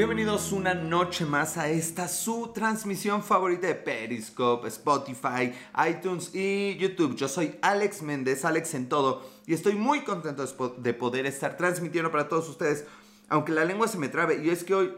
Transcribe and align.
Bienvenidos 0.00 0.50
una 0.52 0.72
noche 0.72 1.26
más 1.26 1.58
a 1.58 1.68
esta 1.68 2.08
su 2.08 2.52
transmisión 2.54 3.22
favorita 3.22 3.66
de 3.66 3.74
Periscope, 3.74 4.66
Spotify, 4.68 5.52
iTunes 5.90 6.34
y 6.34 6.74
YouTube. 6.78 7.16
Yo 7.16 7.28
soy 7.28 7.58
Alex 7.60 8.00
Méndez, 8.00 8.46
Alex 8.46 8.72
en 8.72 8.88
todo, 8.88 9.22
y 9.44 9.52
estoy 9.52 9.74
muy 9.74 10.00
contento 10.00 10.42
de 10.78 10.94
poder 10.94 11.26
estar 11.26 11.58
transmitiendo 11.58 12.10
para 12.10 12.28
todos 12.30 12.48
ustedes, 12.48 12.86
aunque 13.28 13.52
la 13.52 13.66
lengua 13.66 13.88
se 13.88 13.98
me 13.98 14.08
trabe. 14.08 14.42
Y 14.42 14.48
es 14.48 14.64
que 14.64 14.74
hoy, 14.74 14.94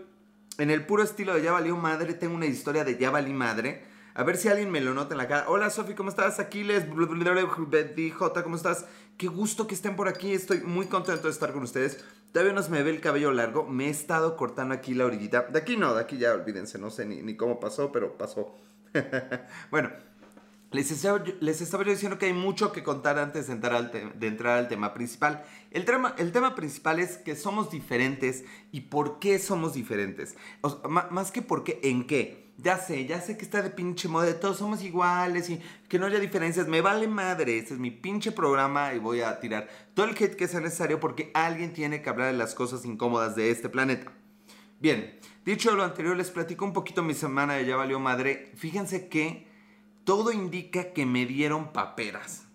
en 0.59 0.71
el 0.71 0.87
puro 0.87 1.03
estilo 1.03 1.35
de 1.35 1.43
Ya 1.43 1.51
Valió 1.51 1.77
Madre, 1.77 2.15
tengo 2.15 2.37
una 2.37 2.47
historia 2.47 2.85
de 2.85 2.97
Ya 2.97 3.11
Madre. 3.11 3.83
A 4.15 4.23
ver 4.23 4.37
si 4.37 4.51
alguien 4.51 4.71
me 4.71 4.81
lo 4.81 4.95
nota 4.95 5.15
en 5.15 5.19
la 5.19 5.27
cara. 5.27 5.47
Hola 5.49 5.69
Sofi, 5.71 5.95
¿cómo 5.95 6.11
estás? 6.11 6.39
Aquiles, 6.39 6.85
J, 6.89 8.43
¿cómo 8.45 8.55
estás? 8.55 8.87
Qué 9.17 9.27
gusto 9.27 9.67
que 9.67 9.75
estén 9.75 9.97
por 9.97 10.07
aquí. 10.07 10.33
Estoy 10.33 10.61
muy 10.61 10.87
contento 10.87 11.25
de 11.25 11.31
estar 11.31 11.53
con 11.53 11.65
ustedes. 11.65 12.05
Todavía 12.33 12.55
no 12.55 12.63
se 12.63 12.71
me 12.71 12.83
ve 12.83 12.91
el 12.91 13.01
cabello 13.01 13.31
largo. 13.31 13.67
Me 13.67 13.87
he 13.87 13.91
estado 13.91 14.37
cortando 14.37 14.75
aquí 14.75 14.95
la 14.95 15.05
orillita. 15.05 15.43
De 15.43 15.59
aquí 15.59 15.77
no, 15.77 15.95
de 15.95 16.01
aquí 16.01 16.17
ya 16.17 16.33
olvídense. 16.33 16.79
No 16.79 16.91
sé 16.91 17.05
ni, 17.05 17.37
cómo 17.37 17.61
pasó, 17.61 17.93
pero 17.93 18.17
pasó. 18.17 18.57
bueno, 19.71 19.91
les 20.71 20.91
estaba, 20.91 21.23
les 21.41 21.61
estaba, 21.61 21.85
diciendo 21.85 22.19
que 22.19 22.27
hay 22.27 22.33
mucho 22.33 22.73
que 22.73 22.83
contar 22.83 23.19
antes 23.19 23.49
de 23.49 23.53
entrar 23.53 23.75
al, 23.75 23.93
de 24.19 24.27
entrar 24.27 24.59
al 24.59 24.69
tema 24.69 24.95
principal. 24.95 25.45
El 25.71 25.85
tema, 25.85 26.15
el 26.17 26.33
tema 26.33 26.55
principal 26.55 27.01
es 27.01 27.19
que 27.19 27.37
somos 27.37 27.71
diferentes 27.71 28.45
y 28.71 28.83
por 28.83 29.19
qué 29.19 29.39
somos 29.39 29.75
diferentes. 29.75 30.35
más 30.89 31.31
que 31.33 31.43
por 31.43 31.65
qué, 31.65 31.81
en 31.83 32.07
qué. 32.07 32.52
Ya 32.63 32.79
sé, 32.79 33.07
ya 33.07 33.21
sé 33.21 33.37
que 33.37 33.45
está 33.45 33.61
de 33.61 33.71
pinche 33.71 34.07
moda, 34.07 34.27
de 34.27 34.35
todos 34.35 34.59
somos 34.59 34.85
iguales 34.85 35.51
y 35.51 35.61
que 35.89 35.99
no 35.99 36.07
haya 36.07 36.21
diferencias. 36.21 36.69
Me 36.69 36.81
vale 36.81 37.09
madre, 37.09 37.59
este 37.59 37.75
es 37.75 37.81
mi 37.81 37.91
pinche 37.91 38.31
programa 38.31 38.95
y 38.95 39.01
voy 39.01 39.21
a 39.21 39.41
tirar 39.41 39.69
todo 39.95 40.07
el 40.07 40.13
hate 40.13 40.37
que 40.37 40.47
sea 40.47 40.61
necesario 40.61 41.01
porque 41.01 41.33
alguien 41.35 41.73
tiene 41.73 42.03
que 42.03 42.09
hablar 42.09 42.31
de 42.31 42.39
las 42.39 42.55
cosas 42.55 42.85
incómodas 42.85 43.35
de 43.35 43.51
este 43.51 43.69
planeta. 43.69 44.13
Bien, 44.79 45.19
dicho 45.45 45.75
lo 45.75 45.83
anterior, 45.83 46.17
les 46.17 46.31
platico 46.31 46.65
un 46.65 46.73
poquito 46.73 47.03
mi 47.03 47.15
semana 47.15 47.55
de 47.55 47.67
Ya 47.67 47.75
Valió 47.75 47.99
Madre. 47.99 48.53
Fíjense 48.55 49.09
que 49.09 49.49
todo 50.05 50.31
indica 50.31 50.93
que 50.93 51.05
me 51.05 51.27
dieron 51.27 51.73
paperas. 51.73 52.47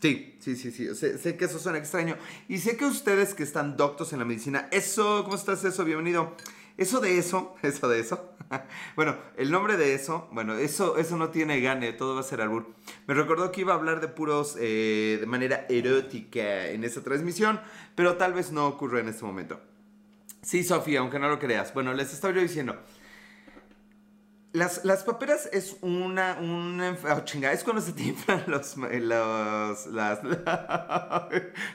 Sí, 0.00 0.36
sí, 0.38 0.54
sí, 0.54 0.70
sí. 0.70 0.94
Sé, 0.94 1.18
sé, 1.18 1.36
que 1.36 1.46
eso 1.46 1.58
suena 1.58 1.78
extraño. 1.78 2.16
Y 2.46 2.58
sé 2.58 2.76
que 2.76 2.84
ustedes 2.84 3.34
que 3.34 3.42
están 3.42 3.76
doctos 3.76 4.12
en 4.12 4.20
la 4.20 4.24
medicina, 4.24 4.68
eso, 4.70 5.24
¿cómo 5.24 5.34
estás 5.34 5.64
eso? 5.64 5.84
Bienvenido. 5.84 6.36
Eso 6.78 7.00
de 7.00 7.18
eso, 7.18 7.56
eso 7.62 7.88
de 7.88 8.00
eso. 8.00 8.30
bueno, 8.96 9.16
el 9.36 9.50
nombre 9.50 9.76
de 9.76 9.94
eso, 9.94 10.28
bueno, 10.32 10.54
eso, 10.54 10.96
eso 10.96 11.16
no 11.16 11.28
tiene 11.30 11.60
gane, 11.60 11.92
todo 11.92 12.14
va 12.14 12.20
a 12.20 12.24
ser 12.24 12.40
albur. 12.40 12.72
Me 13.06 13.14
recordó 13.14 13.52
que 13.52 13.60
iba 13.60 13.74
a 13.74 13.76
hablar 13.76 14.00
de 14.00 14.08
puros 14.08 14.56
eh, 14.58 15.18
de 15.20 15.26
manera 15.26 15.66
erótica 15.68 16.68
en 16.68 16.84
esa 16.84 17.02
transmisión, 17.02 17.60
pero 17.94 18.16
tal 18.16 18.32
vez 18.32 18.52
no 18.52 18.66
ocurra 18.66 19.00
en 19.00 19.08
este 19.08 19.24
momento. 19.24 19.60
Sí, 20.40 20.64
Sofía, 20.64 21.00
aunque 21.00 21.18
no 21.18 21.28
lo 21.28 21.38
creas. 21.38 21.74
Bueno, 21.74 21.92
les 21.92 22.14
estaba 22.14 22.32
yo 22.32 22.40
diciendo. 22.40 22.76
Las, 24.52 24.84
las 24.84 25.04
paperas 25.04 25.48
es 25.52 25.76
una, 25.82 26.38
una 26.40 26.96
oh, 27.14 27.20
chinga, 27.24 27.52
es 27.52 27.62
cuando 27.64 27.82
se 27.82 27.92
te 27.94 28.04
inflan 28.04 28.44
los, 28.46 28.76
los, 28.76 29.86
las, 29.88 30.20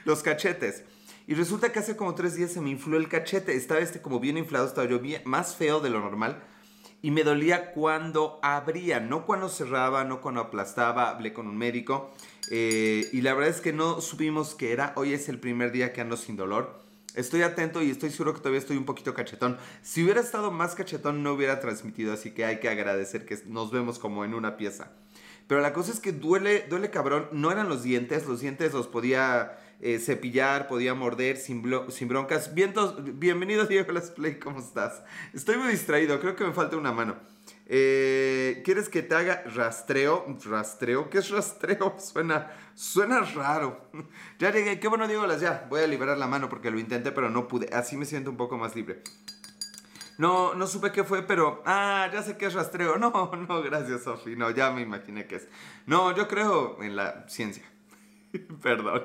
los 0.04 0.22
cachetes. 0.22 0.82
Y 1.26 1.34
resulta 1.34 1.72
que 1.72 1.78
hace 1.78 1.96
como 1.96 2.14
tres 2.14 2.34
días 2.34 2.52
se 2.52 2.60
me 2.60 2.70
infló 2.70 2.96
el 2.96 3.08
cachete. 3.08 3.56
Estaba 3.56 3.80
este 3.80 4.02
como 4.02 4.20
bien 4.20 4.36
inflado, 4.36 4.66
estaba 4.66 4.86
yo 4.86 4.98
bien, 4.98 5.22
más 5.24 5.56
feo 5.56 5.80
de 5.80 5.90
lo 5.90 6.00
normal. 6.00 6.42
Y 7.00 7.10
me 7.10 7.22
dolía 7.22 7.72
cuando 7.72 8.38
abría, 8.42 9.00
no 9.00 9.26
cuando 9.26 9.48
cerraba, 9.48 10.04
no 10.04 10.20
cuando 10.20 10.40
aplastaba. 10.40 11.10
Hablé 11.10 11.32
con 11.32 11.46
un 11.46 11.56
médico. 11.56 12.12
Eh, 12.50 13.08
y 13.12 13.22
la 13.22 13.34
verdad 13.34 13.50
es 13.50 13.60
que 13.60 13.72
no 13.72 14.00
supimos 14.00 14.54
qué 14.54 14.72
era. 14.72 14.92
Hoy 14.96 15.12
es 15.12 15.28
el 15.28 15.38
primer 15.38 15.72
día 15.72 15.92
que 15.92 16.00
ando 16.00 16.16
sin 16.16 16.36
dolor. 16.36 16.82
Estoy 17.14 17.42
atento 17.42 17.80
y 17.80 17.90
estoy 17.90 18.10
seguro 18.10 18.34
que 18.34 18.40
todavía 18.40 18.58
estoy 18.58 18.76
un 18.76 18.84
poquito 18.84 19.14
cachetón. 19.14 19.56
Si 19.82 20.02
hubiera 20.02 20.20
estado 20.20 20.50
más 20.50 20.74
cachetón 20.74 21.22
no 21.22 21.32
hubiera 21.32 21.60
transmitido, 21.60 22.12
así 22.12 22.32
que 22.32 22.44
hay 22.44 22.58
que 22.58 22.68
agradecer 22.68 23.24
que 23.24 23.38
nos 23.46 23.70
vemos 23.70 23.98
como 23.98 24.24
en 24.24 24.34
una 24.34 24.56
pieza. 24.56 24.90
Pero 25.46 25.60
la 25.60 25.72
cosa 25.72 25.92
es 25.92 26.00
que 26.00 26.12
duele, 26.12 26.66
duele 26.68 26.90
cabrón. 26.90 27.28
No 27.32 27.52
eran 27.52 27.68
los 27.68 27.82
dientes, 27.82 28.26
los 28.26 28.40
dientes 28.40 28.72
los 28.72 28.88
podía 28.88 29.56
eh, 29.80 29.98
cepillar, 29.98 30.66
podía 30.66 30.94
morder 30.94 31.36
sin, 31.36 31.62
broncas. 31.62 32.54
Vientos, 32.54 32.96
bienvenido 33.18 33.66
Diego 33.66 33.92
Las 33.92 34.10
Play, 34.10 34.38
¿cómo 34.38 34.60
estás? 34.60 35.02
Estoy 35.32 35.56
muy 35.56 35.68
distraído, 35.68 36.20
creo 36.20 36.36
que 36.36 36.44
me 36.44 36.52
falta 36.52 36.76
una 36.76 36.92
mano. 36.92 37.16
Eh, 37.66 38.62
¿Quieres 38.64 38.88
que 38.88 39.02
te 39.02 39.14
haga 39.14 39.42
rastreo? 39.54 40.24
¿Rastreo? 40.44 41.10
¿Qué 41.10 41.18
es 41.18 41.30
rastreo? 41.30 41.96
Suena, 41.98 42.50
suena 42.74 43.20
raro. 43.20 43.90
ya 44.38 44.50
llegué, 44.50 44.78
qué 44.80 44.88
bueno 44.88 45.08
Diego 45.08 45.26
Las, 45.26 45.40
ya. 45.40 45.66
Voy 45.68 45.80
a 45.80 45.86
liberar 45.86 46.18
la 46.18 46.26
mano 46.26 46.48
porque 46.48 46.70
lo 46.70 46.78
intenté, 46.78 47.12
pero 47.12 47.30
no 47.30 47.48
pude. 47.48 47.68
Así 47.72 47.96
me 47.96 48.04
siento 48.04 48.30
un 48.30 48.36
poco 48.36 48.58
más 48.58 48.74
libre. 48.76 49.02
No, 50.16 50.54
no 50.54 50.66
supe 50.66 50.92
qué 50.92 51.04
fue, 51.04 51.22
pero. 51.22 51.62
Ah, 51.66 52.08
ya 52.12 52.22
sé 52.22 52.36
qué 52.36 52.46
es 52.46 52.54
rastreo. 52.54 52.96
No, 52.98 53.10
no, 53.48 53.62
gracias, 53.62 54.04
Sofi. 54.04 54.36
No, 54.36 54.50
ya 54.50 54.70
me 54.70 54.82
imaginé 54.82 55.26
qué 55.26 55.36
es. 55.36 55.48
No, 55.86 56.14
yo 56.14 56.28
creo 56.28 56.82
en 56.82 56.96
la 56.96 57.28
ciencia. 57.28 57.64
Perdón. 58.62 59.04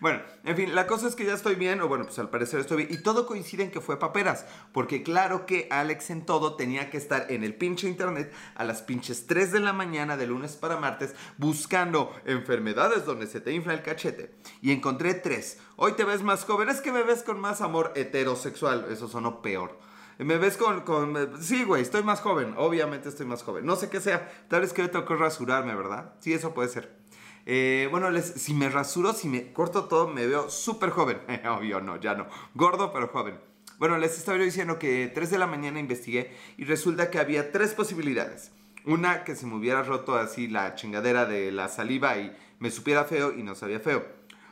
Bueno, 0.00 0.22
en 0.44 0.56
fin, 0.56 0.74
la 0.74 0.86
cosa 0.86 1.08
es 1.08 1.14
que 1.14 1.24
ya 1.24 1.34
estoy 1.34 1.54
bien, 1.54 1.80
o 1.80 1.88
bueno, 1.88 2.04
pues 2.04 2.18
al 2.18 2.30
parecer 2.30 2.60
estoy 2.60 2.78
bien, 2.78 2.88
y 2.92 3.02
todo 3.02 3.26
coincide 3.26 3.64
en 3.64 3.70
que 3.70 3.80
fue 3.80 3.98
paperas, 3.98 4.46
porque 4.72 5.02
claro 5.02 5.46
que 5.46 5.68
Alex 5.70 6.10
en 6.10 6.26
todo 6.26 6.56
tenía 6.56 6.90
que 6.90 6.96
estar 6.96 7.30
en 7.30 7.44
el 7.44 7.54
pinche 7.54 7.88
internet 7.88 8.32
a 8.54 8.64
las 8.64 8.82
pinches 8.82 9.26
3 9.26 9.52
de 9.52 9.60
la 9.60 9.72
mañana 9.72 10.16
de 10.16 10.26
lunes 10.26 10.56
para 10.56 10.76
martes 10.76 11.14
buscando 11.38 12.14
enfermedades 12.24 13.04
donde 13.04 13.26
se 13.26 13.40
te 13.40 13.52
infla 13.52 13.74
el 13.74 13.82
cachete. 13.82 14.34
Y 14.60 14.72
encontré 14.72 15.14
tres. 15.14 15.58
Hoy 15.76 15.92
te 15.92 16.04
ves 16.04 16.22
más 16.22 16.44
joven, 16.44 16.68
es 16.68 16.80
que 16.80 16.92
me 16.92 17.02
ves 17.02 17.22
con 17.22 17.40
más 17.40 17.60
amor 17.60 17.92
heterosexual, 17.96 18.86
eso 18.90 19.08
sonó 19.08 19.42
peor. 19.42 19.78
Me 20.18 20.38
ves 20.38 20.56
con, 20.56 20.82
con... 20.82 21.42
Sí, 21.42 21.64
güey, 21.64 21.82
estoy 21.82 22.04
más 22.04 22.20
joven. 22.20 22.54
Obviamente 22.56 23.08
estoy 23.08 23.26
más 23.26 23.42
joven. 23.42 23.66
No 23.66 23.74
sé 23.74 23.90
qué 23.90 24.00
sea. 24.00 24.30
Tal 24.48 24.60
vez 24.60 24.72
que 24.72 24.82
hoy 24.82 24.88
que 24.88 25.14
rasurarme, 25.16 25.74
¿verdad? 25.74 26.14
Sí, 26.20 26.32
eso 26.32 26.54
puede 26.54 26.68
ser. 26.68 27.03
Eh, 27.46 27.88
bueno, 27.90 28.08
si 28.20 28.54
me 28.54 28.68
rasuro, 28.68 29.12
si 29.12 29.28
me 29.28 29.52
corto 29.52 29.84
todo, 29.84 30.08
me 30.08 30.26
veo 30.26 30.48
súper 30.50 30.90
joven. 30.90 31.20
Obvio, 31.48 31.80
no, 31.80 32.00
ya 32.00 32.14
no. 32.14 32.26
Gordo, 32.54 32.92
pero 32.92 33.08
joven. 33.08 33.38
Bueno, 33.78 33.98
les 33.98 34.16
estaba 34.16 34.38
diciendo 34.38 34.78
que 34.78 35.10
3 35.12 35.30
de 35.30 35.38
la 35.38 35.46
mañana 35.46 35.80
investigué 35.80 36.32
y 36.56 36.64
resulta 36.64 37.10
que 37.10 37.18
había 37.18 37.50
tres 37.50 37.74
posibilidades. 37.74 38.52
Una, 38.86 39.24
que 39.24 39.34
se 39.34 39.46
me 39.46 39.56
hubiera 39.56 39.82
roto 39.82 40.16
así 40.16 40.46
la 40.46 40.74
chingadera 40.74 41.26
de 41.26 41.50
la 41.50 41.68
saliva 41.68 42.16
y 42.18 42.36
me 42.60 42.70
supiera 42.70 43.04
feo 43.04 43.32
y 43.32 43.42
no 43.42 43.54
sabía 43.54 43.80
feo. 43.80 44.04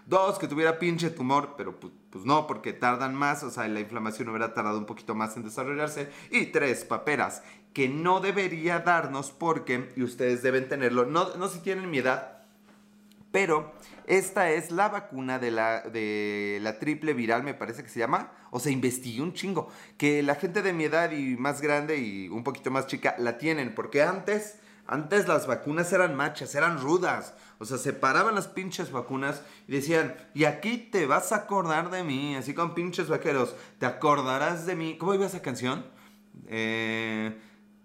Dos, 0.07 0.39
que 0.39 0.49
tuviera 0.49 0.79
pinche 0.79 1.11
tumor, 1.11 1.55
pero 1.57 1.79
pues, 1.79 1.93
pues, 2.11 2.25
no, 2.25 2.47
porque 2.49 2.73
tardan 2.73 3.15
más, 3.15 3.45
o 3.45 3.51
sea, 3.51 3.69
la 3.69 3.79
inflamación 3.79 4.29
hubiera 4.29 4.53
tardado 4.53 4.79
un 4.79 4.87
poquito 4.87 5.15
más 5.15 5.37
en 5.37 5.45
desarrollarse. 5.45 6.11
Y 6.31 6.47
tres, 6.47 6.85
paperas, 6.85 7.45
que 7.73 7.89
no 7.89 8.21
debería 8.21 8.81
darnos 8.81 9.31
porque, 9.31 9.93
y 9.97 10.03
ustedes 10.03 10.43
deben 10.43 10.69
tenerlo, 10.69 11.07
no, 11.07 11.37
no 11.37 11.49
si 11.49 11.61
tienen 11.61 11.91
mi 11.91 11.99
edad, 11.99 12.42
pero 13.33 13.73
esta 14.07 14.51
es 14.51 14.71
la 14.71 14.89
vacuna 14.89 15.39
de 15.39 15.51
la, 15.51 15.81
de 15.81 16.59
la 16.61 16.79
triple 16.79 17.15
viral, 17.15 17.43
me 17.43 17.55
parece 17.55 17.83
que 17.83 17.89
se 17.89 17.99
llama. 17.99 18.31
O 18.51 18.61
sea, 18.61 18.71
investigué 18.71 19.23
un 19.23 19.33
chingo. 19.33 19.69
Que 19.97 20.23
la 20.23 20.35
gente 20.35 20.63
de 20.63 20.73
mi 20.73 20.85
edad 20.85 21.11
y 21.13 21.37
más 21.37 21.61
grande 21.63 21.99
y 21.99 22.29
un 22.29 22.45
poquito 22.45 22.71
más 22.71 22.87
chica 22.87 23.15
la 23.19 23.39
tienen. 23.39 23.75
Porque 23.75 24.03
antes, 24.03 24.59
antes 24.87 25.29
las 25.29 25.47
vacunas 25.47 25.93
eran 25.93 26.15
machas, 26.15 26.55
eran 26.55 26.79
rudas. 26.79 27.35
O 27.59 27.65
sea, 27.65 27.79
separaban 27.79 28.35
las 28.35 28.49
pinches 28.49 28.93
vacunas 28.93 29.43
y 29.67 29.73
decían, 29.73 30.15
y 30.35 30.45
aquí 30.45 30.77
te 30.77 31.07
vas 31.07 31.33
a 31.33 31.37
acordar 31.37 31.91
de 31.91 32.05
mí. 32.05 32.37
Así 32.37 32.53
con 32.55 32.75
pinches 32.75 33.09
vaqueros, 33.09 33.57
te 33.79 33.87
acordarás 33.87 34.67
de 34.67 34.77
mí. 34.77 34.99
¿Cómo 34.99 35.15
iba 35.15 35.27
esa 35.27 35.41
canción? 35.41 35.87
Eh, 36.49 37.41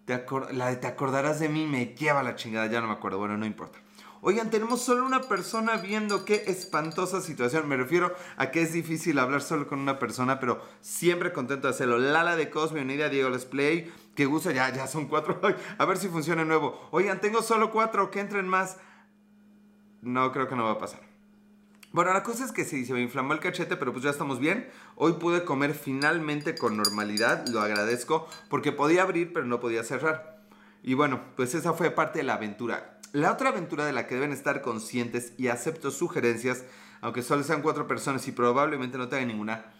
te 0.05 0.25
la 0.51 0.69
de 0.69 0.77
te 0.77 0.87
acordarás 0.87 1.39
de 1.39 1.49
mí 1.49 1.65
me 1.67 1.87
lleva 1.87 2.23
la 2.23 2.35
chingada, 2.35 2.67
ya 2.67 2.81
no 2.81 2.87
me 2.87 2.93
acuerdo. 2.93 3.19
Bueno, 3.19 3.37
no 3.37 3.45
importa. 3.45 3.79
Oigan, 4.21 4.49
tenemos 4.49 4.81
solo 4.81 5.05
una 5.05 5.21
persona 5.21 5.77
viendo 5.77 6.25
qué 6.25 6.45
espantosa 6.47 7.21
situación. 7.21 7.67
Me 7.67 7.77
refiero 7.77 8.15
a 8.37 8.49
que 8.49 8.63
es 8.63 8.73
difícil 8.73 9.19
hablar 9.19 9.41
solo 9.41 9.67
con 9.67 9.79
una 9.79 9.99
persona, 9.99 10.39
pero 10.39 10.59
siempre 10.81 11.31
contento 11.31 11.67
de 11.67 11.73
hacerlo. 11.73 11.99
Lala 11.99 12.35
de 12.35 12.49
Cos, 12.49 12.73
bienvenida 12.73 13.09
Diego 13.09 13.29
Let's 13.29 13.45
Play. 13.45 13.93
Qué 14.15 14.25
gusto, 14.25 14.49
ya, 14.49 14.73
ya 14.73 14.87
son 14.87 15.07
cuatro. 15.07 15.39
A 15.77 15.85
ver 15.85 15.97
si 15.97 16.07
funciona 16.07 16.43
nuevo. 16.45 16.89
Oigan, 16.91 17.21
tengo 17.21 17.43
solo 17.43 17.69
cuatro, 17.69 18.09
que 18.09 18.19
entren 18.19 18.47
más. 18.47 18.77
No, 20.01 20.31
creo 20.31 20.47
que 20.47 20.55
no 20.55 20.63
va 20.63 20.71
a 20.71 20.77
pasar. 20.79 21.01
Bueno, 21.91 22.13
la 22.13 22.23
cosa 22.23 22.45
es 22.45 22.51
que 22.51 22.65
sí, 22.65 22.85
se 22.85 22.93
me 22.93 23.01
inflamó 23.01 23.33
el 23.33 23.39
cachete, 23.39 23.77
pero 23.77 23.91
pues 23.91 24.03
ya 24.03 24.09
estamos 24.09 24.39
bien. 24.39 24.69
Hoy 24.95 25.13
pude 25.13 25.43
comer 25.45 25.73
finalmente 25.73 26.55
con 26.55 26.77
normalidad, 26.77 27.47
lo 27.47 27.61
agradezco, 27.61 28.27
porque 28.49 28.71
podía 28.71 29.03
abrir, 29.03 29.31
pero 29.33 29.45
no 29.45 29.59
podía 29.59 29.83
cerrar. 29.83 30.43
Y 30.83 30.93
bueno, 30.93 31.21
pues 31.35 31.55
esa 31.55 31.73
fue 31.73 31.91
parte 31.91 32.19
de 32.19 32.23
la 32.23 32.35
aventura. 32.35 32.96
La 33.13 33.31
otra 33.31 33.49
aventura 33.49 33.85
de 33.85 33.93
la 33.93 34.05
que 34.05 34.15
deben 34.15 34.33
estar 34.33 34.61
conscientes 34.61 35.33
y 35.37 35.47
acepto 35.47 35.91
sugerencias, 35.91 36.65
aunque 36.99 37.21
solo 37.21 37.43
sean 37.43 37.61
cuatro 37.61 37.87
personas 37.87 38.27
y 38.27 38.33
probablemente 38.33 38.97
no 38.97 39.07
tenga 39.07 39.25
ninguna, 39.25 39.73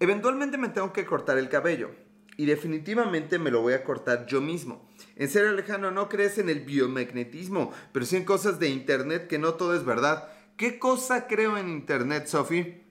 eventualmente 0.00 0.58
me 0.58 0.68
tengo 0.68 0.92
que 0.92 1.06
cortar 1.06 1.38
el 1.38 1.48
cabello. 1.48 1.90
Y 2.36 2.46
definitivamente 2.46 3.38
me 3.38 3.52
lo 3.52 3.62
voy 3.62 3.74
a 3.74 3.84
cortar 3.84 4.26
yo 4.26 4.40
mismo. 4.40 4.88
En 5.14 5.28
serio, 5.28 5.50
Alejandro, 5.50 5.92
no 5.92 6.08
crees 6.08 6.38
en 6.38 6.48
el 6.48 6.60
biomagnetismo, 6.60 7.72
pero 7.92 8.04
sí 8.04 8.16
en 8.16 8.24
cosas 8.24 8.58
de 8.58 8.68
internet 8.68 9.28
que 9.28 9.38
no 9.38 9.54
todo 9.54 9.76
es 9.76 9.84
verdad. 9.84 10.28
¿Qué 10.56 10.80
cosa 10.80 11.28
creo 11.28 11.56
en 11.56 11.68
internet, 11.68 12.26
Sophie? 12.26 12.83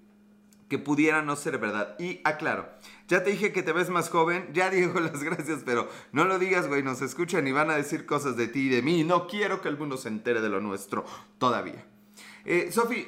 Que 0.73 0.79
pudiera 0.79 1.21
no 1.21 1.35
ser 1.35 1.59
verdad. 1.59 1.95
Y 1.99 2.19
aclaro, 2.23 2.67
ya 3.07 3.23
te 3.23 3.29
dije 3.29 3.53
que 3.53 3.61
te 3.61 3.73
ves 3.73 3.91
más 3.91 4.09
joven, 4.09 4.49
ya 4.53 4.71
digo 4.71 4.99
las 4.99 5.21
gracias, 5.21 5.61
pero 5.63 5.87
no 6.11 6.25
lo 6.25 6.39
digas, 6.39 6.67
güey, 6.67 6.81
nos 6.81 7.03
escuchan 7.03 7.45
y 7.45 7.51
van 7.51 7.69
a 7.69 7.75
decir 7.75 8.07
cosas 8.07 8.37
de 8.37 8.47
ti 8.47 8.61
y 8.61 8.69
de 8.69 8.81
mí. 8.81 9.03
No 9.03 9.27
quiero 9.27 9.61
que 9.61 9.69
el 9.69 9.77
mundo 9.77 9.97
se 9.97 10.07
entere 10.07 10.41
de 10.41 10.49
lo 10.49 10.61
nuestro 10.61 11.05
todavía. 11.37 11.85
Eh, 12.43 12.71
Sofi, 12.71 13.07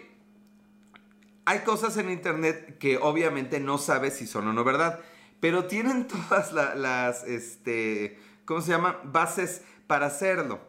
hay 1.46 1.60
cosas 1.62 1.98
en 1.98 2.12
internet 2.12 2.78
que 2.78 2.98
obviamente 2.98 3.60
no 3.60 3.80
sabes 3.80 4.14
si 4.14 4.28
son 4.28 4.48
o 4.48 4.54
no 4.54 4.64
verdad, 4.64 5.00
pero 5.40 5.66
tienen 5.66 6.08
todas 6.30 6.54
las, 6.54 7.24
este, 7.24 8.20
¿cómo 8.46 8.62
se 8.62 8.74
llama? 8.74 9.00
Bases 9.06 9.64
para 9.88 10.06
hacerlo. 10.06 10.60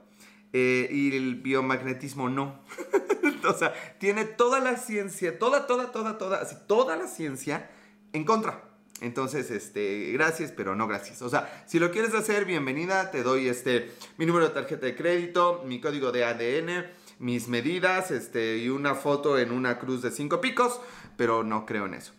Eh, 0.54 0.88
y 0.90 1.14
el 1.14 1.34
biomagnetismo 1.42 2.30
no. 2.30 2.58
o 3.46 3.58
sea, 3.58 3.74
tiene 3.98 4.24
toda 4.24 4.60
la 4.60 4.76
ciencia, 4.76 5.38
toda, 5.38 5.66
toda, 5.66 5.92
toda, 5.92 6.18
toda, 6.18 6.40
así, 6.40 6.56
toda 6.66 6.96
la 6.96 7.06
ciencia 7.06 7.70
en 8.12 8.24
contra. 8.24 8.62
Entonces, 9.00 9.50
este, 9.50 10.10
gracias, 10.12 10.52
pero 10.52 10.74
no 10.74 10.88
gracias. 10.88 11.20
O 11.20 11.28
sea, 11.28 11.64
si 11.66 11.78
lo 11.78 11.90
quieres 11.90 12.14
hacer, 12.14 12.46
bienvenida, 12.46 13.10
te 13.10 13.22
doy 13.22 13.48
este, 13.48 13.92
mi 14.16 14.24
número 14.24 14.48
de 14.48 14.54
tarjeta 14.54 14.86
de 14.86 14.96
crédito, 14.96 15.62
mi 15.66 15.80
código 15.80 16.12
de 16.12 16.24
ADN, 16.24 16.86
mis 17.18 17.48
medidas, 17.48 18.10
este, 18.10 18.58
y 18.58 18.70
una 18.70 18.94
foto 18.94 19.38
en 19.38 19.52
una 19.52 19.78
cruz 19.78 20.00
de 20.00 20.10
cinco 20.10 20.40
picos, 20.40 20.80
pero 21.16 21.42
no 21.42 21.66
creo 21.66 21.86
en 21.86 21.94
eso. 21.94 22.12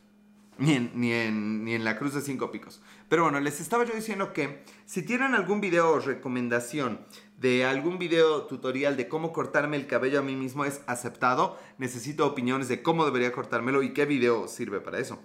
Ni 0.60 0.74
en, 0.74 0.92
ni, 0.96 1.14
en, 1.14 1.64
ni 1.64 1.74
en 1.74 1.84
la 1.84 1.98
cruz 1.98 2.14
de 2.14 2.22
cinco 2.22 2.52
picos. 2.52 2.82
Pero 3.10 3.24
bueno, 3.24 3.40
les 3.40 3.60
estaba 3.60 3.84
yo 3.84 3.94
diciendo 3.94 4.34
que 4.34 4.64
si 4.86 5.04
tienen 5.04 5.34
algún 5.34 5.62
video 5.62 5.92
o 5.92 6.00
recomendación 6.00 7.00
de 7.38 7.66
algún 7.66 8.00
video 8.00 8.44
tutorial 8.44 8.98
de 8.98 9.07
cómo 9.07 9.31
cortarme 9.31 9.78
el 9.78 9.88
cabello 9.88 10.19
a 10.19 10.24
mí 10.24 10.36
mismo 10.36 10.66
es 10.66 10.81
aceptado. 10.88 11.57
Necesito 11.78 12.25
opiniones 12.25 12.68
de 12.68 12.81
cómo 12.81 13.06
debería 13.06 13.31
cortármelo 13.31 13.84
y 13.84 13.94
qué 13.94 14.06
video 14.06 14.48
sirve 14.48 14.80
para 14.81 15.00
eso. 15.00 15.19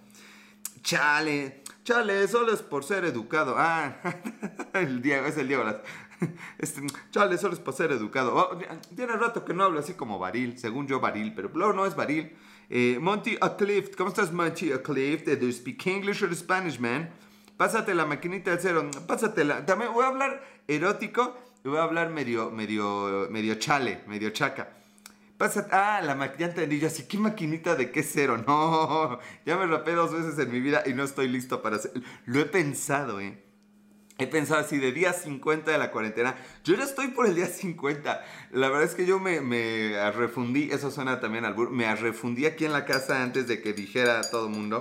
Chale, 0.82 1.62
chale, 1.84 2.28
solo 2.28 2.52
es 2.52 2.62
por 2.62 2.84
ser 2.84 3.04
educado. 3.04 3.54
Ah, 3.56 3.96
el 4.74 5.00
Diego, 5.00 5.26
es 5.26 5.36
el 5.36 5.48
Diego. 5.48 5.64
Este, 6.56 6.80
chale, 7.10 7.36
solo 7.36 7.54
es 7.54 7.58
por 7.58 7.74
ser 7.74 7.90
educado. 7.90 8.36
Oh, 8.36 8.56
tiene 8.94 9.14
rato 9.14 9.44
que 9.44 9.54
no 9.54 9.64
hablo 9.64 9.80
así 9.80 9.94
como 9.94 10.20
Baril, 10.20 10.56
según 10.56 10.86
yo 10.86 11.00
Baril, 11.00 11.34
pero 11.34 11.50
no, 11.52 11.72
no 11.72 11.84
es 11.84 11.96
Baril. 11.96 12.36
Eh, 12.70 12.98
Monty 13.00 13.36
Aclift, 13.40 13.96
¿cómo 13.96 14.10
estás 14.10 14.32
Monty 14.32 14.70
Aclift? 14.70 15.26
Do 15.26 15.46
you 15.46 15.52
speak 15.52 15.84
English 15.84 16.22
or 16.22 16.32
Spanish, 16.36 16.78
man? 16.78 17.10
Pásate 17.56 17.92
la 17.92 18.06
maquinita 18.06 18.52
del 18.52 18.60
cero, 18.60 18.88
pásatela. 19.06 19.66
También 19.66 19.92
voy 19.92 20.04
a 20.04 20.08
hablar 20.08 20.44
erótico 20.68 21.36
voy 21.68 21.78
a 21.78 21.82
hablar 21.82 22.10
medio, 22.10 22.50
medio, 22.50 23.28
medio 23.30 23.54
chale, 23.56 24.02
medio 24.06 24.30
chaca. 24.30 24.68
Pasa, 25.36 25.66
ah, 25.72 26.00
la 26.04 26.14
maquinita, 26.14 26.44
entendí 26.44 26.78
yo 26.78 26.86
así, 26.86 27.04
¿qué 27.04 27.18
maquinita 27.18 27.74
de 27.74 27.90
qué 27.90 28.02
cero? 28.02 28.42
No, 28.46 29.18
ya 29.46 29.56
me 29.56 29.66
rapé 29.66 29.92
dos 29.92 30.12
veces 30.12 30.38
en 30.38 30.52
mi 30.52 30.60
vida 30.60 30.84
y 30.86 30.94
no 30.94 31.02
estoy 31.02 31.28
listo 31.28 31.62
para 31.62 31.76
hacer. 31.76 31.92
Lo 32.26 32.40
he 32.40 32.44
pensado, 32.44 33.20
¿eh? 33.20 33.42
He 34.18 34.26
pensado 34.28 34.60
así, 34.60 34.78
de 34.78 34.92
día 34.92 35.12
50 35.12 35.72
de 35.72 35.78
la 35.78 35.90
cuarentena. 35.90 36.36
Yo 36.64 36.76
ya 36.76 36.84
estoy 36.84 37.08
por 37.08 37.26
el 37.26 37.34
día 37.34 37.46
50. 37.46 38.24
La 38.52 38.68
verdad 38.68 38.84
es 38.84 38.94
que 38.94 39.06
yo 39.06 39.18
me, 39.18 39.40
me 39.40 40.10
refundí, 40.12 40.70
eso 40.70 40.90
suena 40.90 41.18
también 41.18 41.44
al 41.44 41.56
me 41.70 41.92
refundí 41.96 42.46
aquí 42.46 42.64
en 42.64 42.72
la 42.72 42.84
casa 42.84 43.22
antes 43.22 43.48
de 43.48 43.60
que 43.60 43.72
dijera 43.72 44.20
a 44.20 44.30
todo 44.30 44.48
mundo 44.48 44.80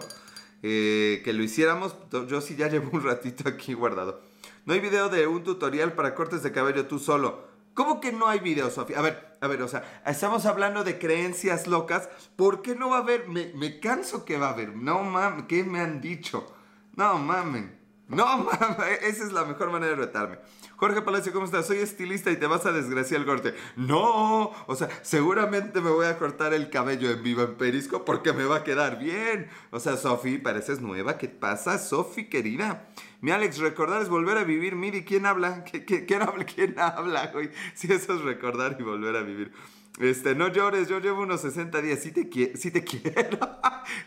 eh, 0.62 1.22
que 1.24 1.34
lo 1.34 1.44
hiciéramos. 1.44 1.96
Yo 2.28 2.42
sí 2.42 2.56
ya 2.56 2.68
llevo 2.68 2.90
un 2.92 3.04
ratito 3.04 3.50
aquí 3.50 3.74
guardado. 3.74 4.31
No 4.66 4.74
hay 4.74 4.80
video 4.80 5.10
de 5.10 5.28
un 5.28 5.44
tutorial 5.44 5.94
para 5.94 6.14
cortes 6.14 6.44
de 6.44 6.52
cabello 6.52 6.88
tú 6.88 7.00
solo. 7.00 7.50
¿Cómo 7.74 8.02
que 8.02 8.12
no 8.12 8.28
hay 8.28 8.40
video, 8.40 8.70
Sofía? 8.70 9.00
A 9.00 9.02
ver, 9.02 9.38
a 9.40 9.48
ver, 9.48 9.62
o 9.62 9.68
sea, 9.68 10.02
estamos 10.06 10.46
hablando 10.46 10.84
de 10.84 11.00
creencias 11.00 11.68
locas. 11.68 12.10
¿Por 12.36 12.62
qué 12.62 12.76
no 12.76 12.90
va 12.90 12.98
a 12.98 13.02
haber? 13.02 13.28
Me, 13.28 13.54
me 13.56 13.80
canso 13.80 14.26
que 14.26 14.38
va 14.38 14.48
a 14.48 14.54
haber. 14.54 14.76
No 14.76 15.04
mames, 15.04 15.46
¿qué 15.48 15.64
me 15.64 15.80
han 15.80 16.02
dicho? 16.02 16.54
No 16.96 17.18
mames. 17.18 17.72
No 18.08 18.26
mames, 18.38 19.02
esa 19.04 19.24
es 19.24 19.32
la 19.32 19.46
mejor 19.46 19.72
manera 19.72 19.96
de 19.96 20.06
retarme. 20.06 20.38
Jorge 20.82 21.04
Palacio, 21.04 21.32
¿cómo 21.32 21.46
estás? 21.46 21.68
Soy 21.68 21.78
estilista 21.78 22.32
y 22.32 22.38
te 22.38 22.48
vas 22.48 22.66
a 22.66 22.72
desgraciar 22.72 23.20
el 23.20 23.28
corte. 23.28 23.54
No, 23.76 24.52
o 24.66 24.76
sea, 24.76 24.90
seguramente 25.04 25.80
me 25.80 25.92
voy 25.92 26.08
a 26.08 26.18
cortar 26.18 26.56
el 26.56 26.72
cabello 26.72 27.12
en 27.12 27.22
vivo 27.22 27.44
en 27.44 27.54
Perisco 27.54 28.04
porque 28.04 28.34
me 28.34 28.46
va 28.46 28.56
a 28.56 28.64
quedar 28.64 28.98
bien. 28.98 29.48
O 29.70 29.80
sea, 29.80 29.96
Sofi, 29.96 30.40
pareces 30.40 30.82
nueva. 30.82 31.20
¿Qué 31.20 31.28
pasa, 31.28 31.78
Sofi, 31.78 32.30
querida? 32.30 32.90
Mi 33.20 33.30
Alex, 33.30 33.60
recordar 33.60 34.02
es 34.02 34.10
volver 34.10 34.40
a 34.40 34.44
vivir. 34.44 34.76
Miri, 34.76 35.06
¿quién 35.06 35.28
habla? 35.28 35.64
quién 35.66 36.22
habla? 36.24 36.46
¿Quién 36.46 36.80
habla, 36.80 37.28
güey? 37.28 37.52
Si 37.76 37.94
eso 37.94 38.16
es 38.16 38.22
recordar 38.22 38.76
y 38.80 38.82
volver 38.82 39.16
a 39.18 39.22
vivir. 39.22 39.52
Este, 40.00 40.36
no 40.36 40.48
llores, 40.48 40.88
yo 40.88 41.00
llevo 41.00 41.22
unos 41.22 41.42
60 41.42 41.82
días. 41.82 42.00
Sí 42.00 42.12
te, 42.12 42.56
sí 42.56 42.72
te 42.72 42.84
quiero. 42.86 43.38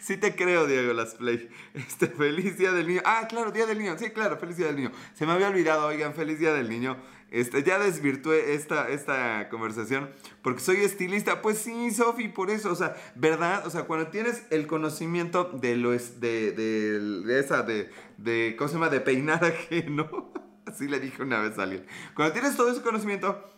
sí 0.00 0.16
te 0.16 0.34
creo, 0.34 0.66
Diego 0.66 0.92
Las 0.92 1.14
Play. 1.14 1.48
Este, 1.74 2.08
feliz 2.08 2.56
día 2.56 2.72
del 2.72 2.88
niño. 2.88 3.02
Ah, 3.04 3.26
claro, 3.28 3.52
día 3.52 3.66
del 3.66 3.78
niño. 3.78 3.96
Sí, 3.98 4.10
claro, 4.10 4.38
feliz 4.38 4.56
día 4.56 4.66
del 4.66 4.76
niño. 4.76 4.92
Se 5.14 5.26
me 5.26 5.32
había 5.32 5.48
olvidado, 5.48 5.86
oigan, 5.86 6.14
feliz 6.14 6.38
día 6.38 6.52
del 6.52 6.68
niño. 6.68 6.96
Este, 7.30 7.64
ya 7.64 7.80
desvirtué 7.80 8.54
esta, 8.54 8.88
esta 8.88 9.48
conversación 9.48 10.10
porque 10.42 10.60
soy 10.60 10.78
estilista. 10.78 11.42
Pues 11.42 11.58
sí, 11.58 11.90
Sofi, 11.90 12.28
por 12.28 12.50
eso, 12.50 12.70
o 12.70 12.76
sea, 12.76 12.96
¿verdad? 13.14 13.66
O 13.66 13.70
sea, 13.70 13.82
cuando 13.82 14.08
tienes 14.08 14.44
el 14.50 14.66
conocimiento 14.66 15.50
de 15.52 15.76
lo 15.76 15.92
es, 15.92 16.20
de, 16.20 16.52
de, 16.52 17.00
de 17.00 17.40
esa, 17.40 17.62
de, 17.62 17.90
de, 18.18 18.54
¿cómo 18.56 18.68
se 18.68 18.74
llama? 18.74 18.88
De 18.88 19.00
peinar 19.00 19.44
ajeno. 19.44 20.32
Así 20.66 20.88
le 20.88 20.98
dije 20.98 21.22
una 21.22 21.40
vez 21.40 21.58
a 21.58 21.64
alguien. 21.64 21.86
Cuando 22.14 22.32
tienes 22.32 22.56
todo 22.56 22.70
ese 22.70 22.82
conocimiento, 22.82 23.53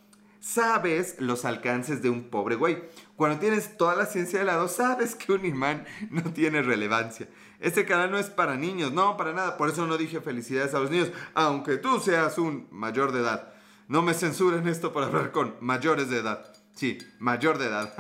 sabes 0.47 1.17
los 1.19 1.45
alcances 1.45 2.03
de 2.03 2.11
un 2.11 2.31
pobre 2.31 2.55
güey. 2.55 2.85
Cuando 3.17 3.41
tienes 3.41 3.77
toda 3.77 3.97
la 3.97 4.07
ciencia 4.07 4.39
de 4.39 4.45
lado, 4.45 4.69
sabes 4.69 5.15
que 5.15 5.33
un 5.33 5.45
imán 5.45 5.85
no 6.11 6.23
tiene 6.33 6.63
relevancia. 6.63 7.29
Este 7.59 7.85
canal 7.85 8.11
no 8.11 8.19
es 8.19 8.31
para 8.31 8.57
niños, 8.57 8.93
no, 8.93 9.17
para 9.17 9.33
nada. 9.33 9.57
Por 9.57 9.69
eso 9.69 9.87
no 9.87 9.97
dije 9.97 10.21
felicidades 10.21 10.75
a 10.75 10.79
los 10.79 10.91
niños, 10.91 11.11
aunque 11.35 11.79
tú 11.79 11.99
seas 11.99 12.39
un 12.39 12.69
mayor 12.71 13.13
de 13.13 13.21
edad. 13.21 13.53
No 13.89 14.03
me 14.03 14.15
censuren 14.15 14.69
esto 14.69 14.93
por 14.93 15.03
hablar 15.03 15.33
con 15.33 15.57
mayores 15.61 16.11
de 16.11 16.19
edad. 16.19 16.53
Sí, 16.75 16.99
mayor 17.19 17.59
de 17.59 17.67
edad. 17.67 17.95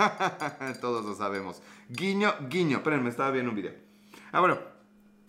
Todos 0.80 1.04
lo 1.04 1.14
sabemos. 1.14 1.62
Guiño, 1.88 2.34
guiño. 2.48 2.78
Esperen, 2.78 3.06
estaba 3.06 3.30
viendo 3.30 3.50
un 3.50 3.56
video. 3.56 3.72
Ah, 4.32 4.40
bueno. 4.40 4.58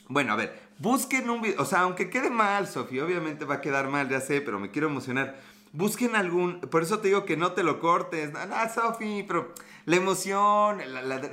Bueno, 0.09 0.33
a 0.33 0.35
ver. 0.35 0.67
Busquen 0.79 1.29
un 1.29 1.41
video. 1.41 1.61
O 1.61 1.65
sea, 1.65 1.81
aunque 1.81 2.09
quede 2.09 2.29
mal, 2.29 2.67
Sofía, 2.67 3.05
obviamente 3.05 3.45
va 3.45 3.55
a 3.55 3.61
quedar 3.61 3.87
mal, 3.87 4.09
ya 4.09 4.19
sé, 4.19 4.41
pero 4.41 4.59
me 4.59 4.69
quiero 4.69 4.87
emocionar 4.87 5.35
busquen 5.73 6.15
algún, 6.15 6.61
por 6.61 6.83
eso 6.83 6.99
te 6.99 7.09
digo 7.09 7.25
que 7.25 7.37
no 7.37 7.53
te 7.53 7.63
lo 7.63 7.79
cortes, 7.79 8.31
no 8.31 8.39
Sofi, 8.73 9.23
pero 9.27 9.53
la 9.85 9.95
emoción, 9.95 10.79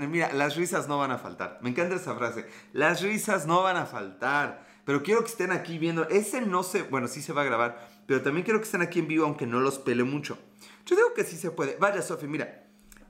mira, 0.08 0.32
las 0.32 0.56
risas 0.56 0.88
no 0.88 0.98
van 0.98 1.10
a 1.10 1.19
faltar, 1.19 1.58
me 1.62 1.70
encanta 1.70 1.96
esa 1.96 2.14
frase, 2.14 2.46
las 2.72 3.02
risas 3.02 3.46
no 3.46 3.62
van 3.62 3.76
a 3.76 3.86
faltar, 3.86 4.67
pero 4.84 5.03
quiero 5.03 5.22
que 5.22 5.31
estén 5.31 5.53
aquí 5.53 5.79
viendo, 5.79 6.08
ese 6.08 6.41
no 6.41 6.62
se, 6.62 6.82
bueno, 6.82 7.08
sí 7.08 7.22
se 7.22 7.32
va 7.32 7.43
a 7.43 7.46
grabar, 7.46 7.88
pero 8.06 8.22
también 8.22 8.44
quiero 8.44 8.60
que 8.60 8.67
estén 8.67 8.82
aquí 8.82 8.98
en 8.98 9.08
vivo 9.08 9.24
aunque 9.24 9.46
no 9.46 9.60
los 9.60 9.79
pele 9.79 10.05
mucho. 10.05 10.38
Yo 10.86 10.96
digo 10.96 11.14
que 11.14 11.24
sí 11.24 11.36
se 11.36 11.50
puede, 11.50 11.76
vaya 11.81 12.03
Sofi, 12.03 12.26
mira, 12.26 12.63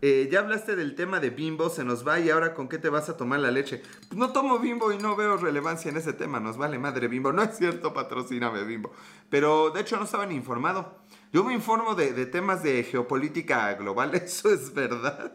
eh, 0.07 0.29
ya 0.31 0.41
hablaste 0.41 0.77
del 0.77 0.95
tema 0.95 1.19
de 1.19 1.31
bimbo, 1.31 1.71
se 1.71 1.83
nos 1.83 2.07
va 2.07 2.21
y 2.21 2.29
ahora 2.29 2.53
con 2.53 2.69
qué 2.69 2.77
te 2.77 2.91
vas 2.91 3.09
a 3.09 3.17
tomar 3.17 3.41
la 3.41 3.51
leche. 3.51 3.81
Pues 4.09 4.19
no 4.19 4.35
tomo 4.35 4.59
bimbo 4.59 4.93
y 4.93 4.99
no 4.99 5.17
veo 5.17 5.39
relevancia 5.39 5.91
en 5.91 5.97
ese 5.97 6.13
tema, 6.13 6.41
nos 6.41 6.59
vale 6.59 6.79
madre 6.79 7.09
bimbo. 7.09 7.33
No 7.33 7.43
es 7.43 7.57
cierto, 7.57 7.95
patrocíname 7.95 8.65
bimbo. 8.65 8.93
Pero 9.31 9.71
de 9.71 9.81
hecho 9.81 9.97
no 9.97 10.05
estaba 10.05 10.27
ni 10.27 10.35
informado. 10.35 10.99
Yo 11.33 11.43
me 11.43 11.55
informo 11.55 11.95
de, 11.95 12.27
temas 12.27 12.63
de 12.63 12.85
geopolítica 12.85 13.73
global, 13.77 14.15
eso 14.23 14.53
es 14.53 14.75
verdad. 14.75 15.33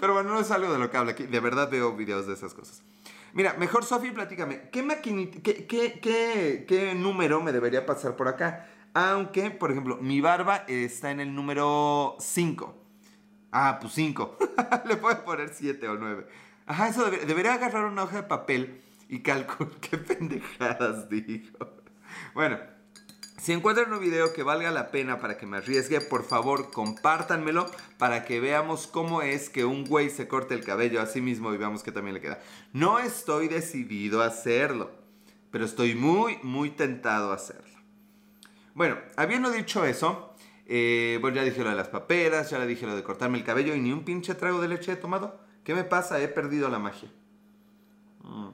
Pero 0.00 0.14
bueno, 0.14 0.30
no 0.30 0.40
es 0.40 0.50
algo 0.50 0.72
de 0.72 0.78
lo 0.78 0.90
que 0.90 0.96
hablo 0.96 1.10
aquí. 1.10 1.26
De 1.26 1.40
verdad 1.40 1.70
veo 1.70 1.94
videos 1.94 2.26
de 2.26 2.32
esas 2.32 2.54
cosas. 2.54 2.82
Mira, 3.34 3.52
mejor 3.58 3.84
Sofi, 3.84 4.12
platícame. 4.12 4.70
¿Qué, 4.70 4.82
maquinita, 4.82 5.42
qué, 5.42 6.94
número 6.96 7.42
me 7.42 7.52
debería 7.52 7.84
pasar 7.84 8.16
por 8.16 8.28
acá? 8.28 8.66
Aunque, 8.94 9.50
por 9.50 9.72
ejemplo, 9.72 9.98
mi 10.00 10.22
barba 10.22 10.64
está 10.68 11.10
en 11.10 11.20
el 11.20 11.34
número 11.34 12.16
5. 12.18 12.85
Ah, 13.58 13.78
pues 13.80 13.94
5. 13.94 14.36
Le 14.84 14.96
puedo 14.98 15.24
poner 15.24 15.48
7 15.48 15.88
o 15.88 15.94
9. 15.94 16.26
Ajá, 16.66 16.88
eso 16.88 17.06
debería, 17.06 17.24
debería 17.24 17.54
agarrar 17.54 17.86
una 17.86 18.02
hoja 18.02 18.16
de 18.16 18.22
papel 18.24 18.82
y 19.08 19.20
calcular 19.20 19.72
qué 19.80 19.96
pendejadas 19.96 21.08
digo. 21.08 21.72
Bueno, 22.34 22.58
si 23.40 23.54
encuentran 23.54 23.90
un 23.90 24.00
video 24.00 24.34
que 24.34 24.42
valga 24.42 24.70
la 24.70 24.90
pena 24.90 25.20
para 25.20 25.38
que 25.38 25.46
me 25.46 25.56
arriesgue, 25.56 26.02
por 26.02 26.24
favor 26.24 26.70
compártanmelo 26.70 27.70
para 27.96 28.26
que 28.26 28.40
veamos 28.40 28.86
cómo 28.86 29.22
es 29.22 29.48
que 29.48 29.64
un 29.64 29.86
güey 29.86 30.10
se 30.10 30.28
corte 30.28 30.52
el 30.52 30.62
cabello 30.62 31.00
a 31.00 31.06
sí 31.06 31.22
mismo 31.22 31.54
y 31.54 31.56
veamos 31.56 31.82
que 31.82 31.92
también 31.92 32.12
le 32.12 32.20
queda. 32.20 32.38
No 32.74 32.98
estoy 32.98 33.48
decidido 33.48 34.20
a 34.20 34.26
hacerlo, 34.26 34.90
pero 35.50 35.64
estoy 35.64 35.94
muy, 35.94 36.38
muy 36.42 36.72
tentado 36.72 37.32
a 37.32 37.36
hacerlo. 37.36 37.80
Bueno, 38.74 38.98
habiendo 39.16 39.50
dicho 39.50 39.86
eso, 39.86 40.35
eh, 40.66 41.18
bueno, 41.20 41.36
ya 41.36 41.44
dije 41.44 41.62
lo 41.62 41.70
de 41.70 41.76
las 41.76 41.88
paperas, 41.88 42.50
ya 42.50 42.58
le 42.58 42.66
dije 42.66 42.86
lo 42.86 42.96
de 42.96 43.02
cortarme 43.02 43.38
el 43.38 43.44
cabello 43.44 43.74
y 43.74 43.80
ni 43.80 43.92
un 43.92 44.04
pinche 44.04 44.34
trago 44.34 44.60
de 44.60 44.68
leche 44.68 44.92
he 44.92 44.96
tomado. 44.96 45.40
¿Qué 45.64 45.74
me 45.74 45.84
pasa? 45.84 46.20
He 46.20 46.28
perdido 46.28 46.68
la 46.68 46.78
magia. 46.78 47.10
Mm. 48.22 48.50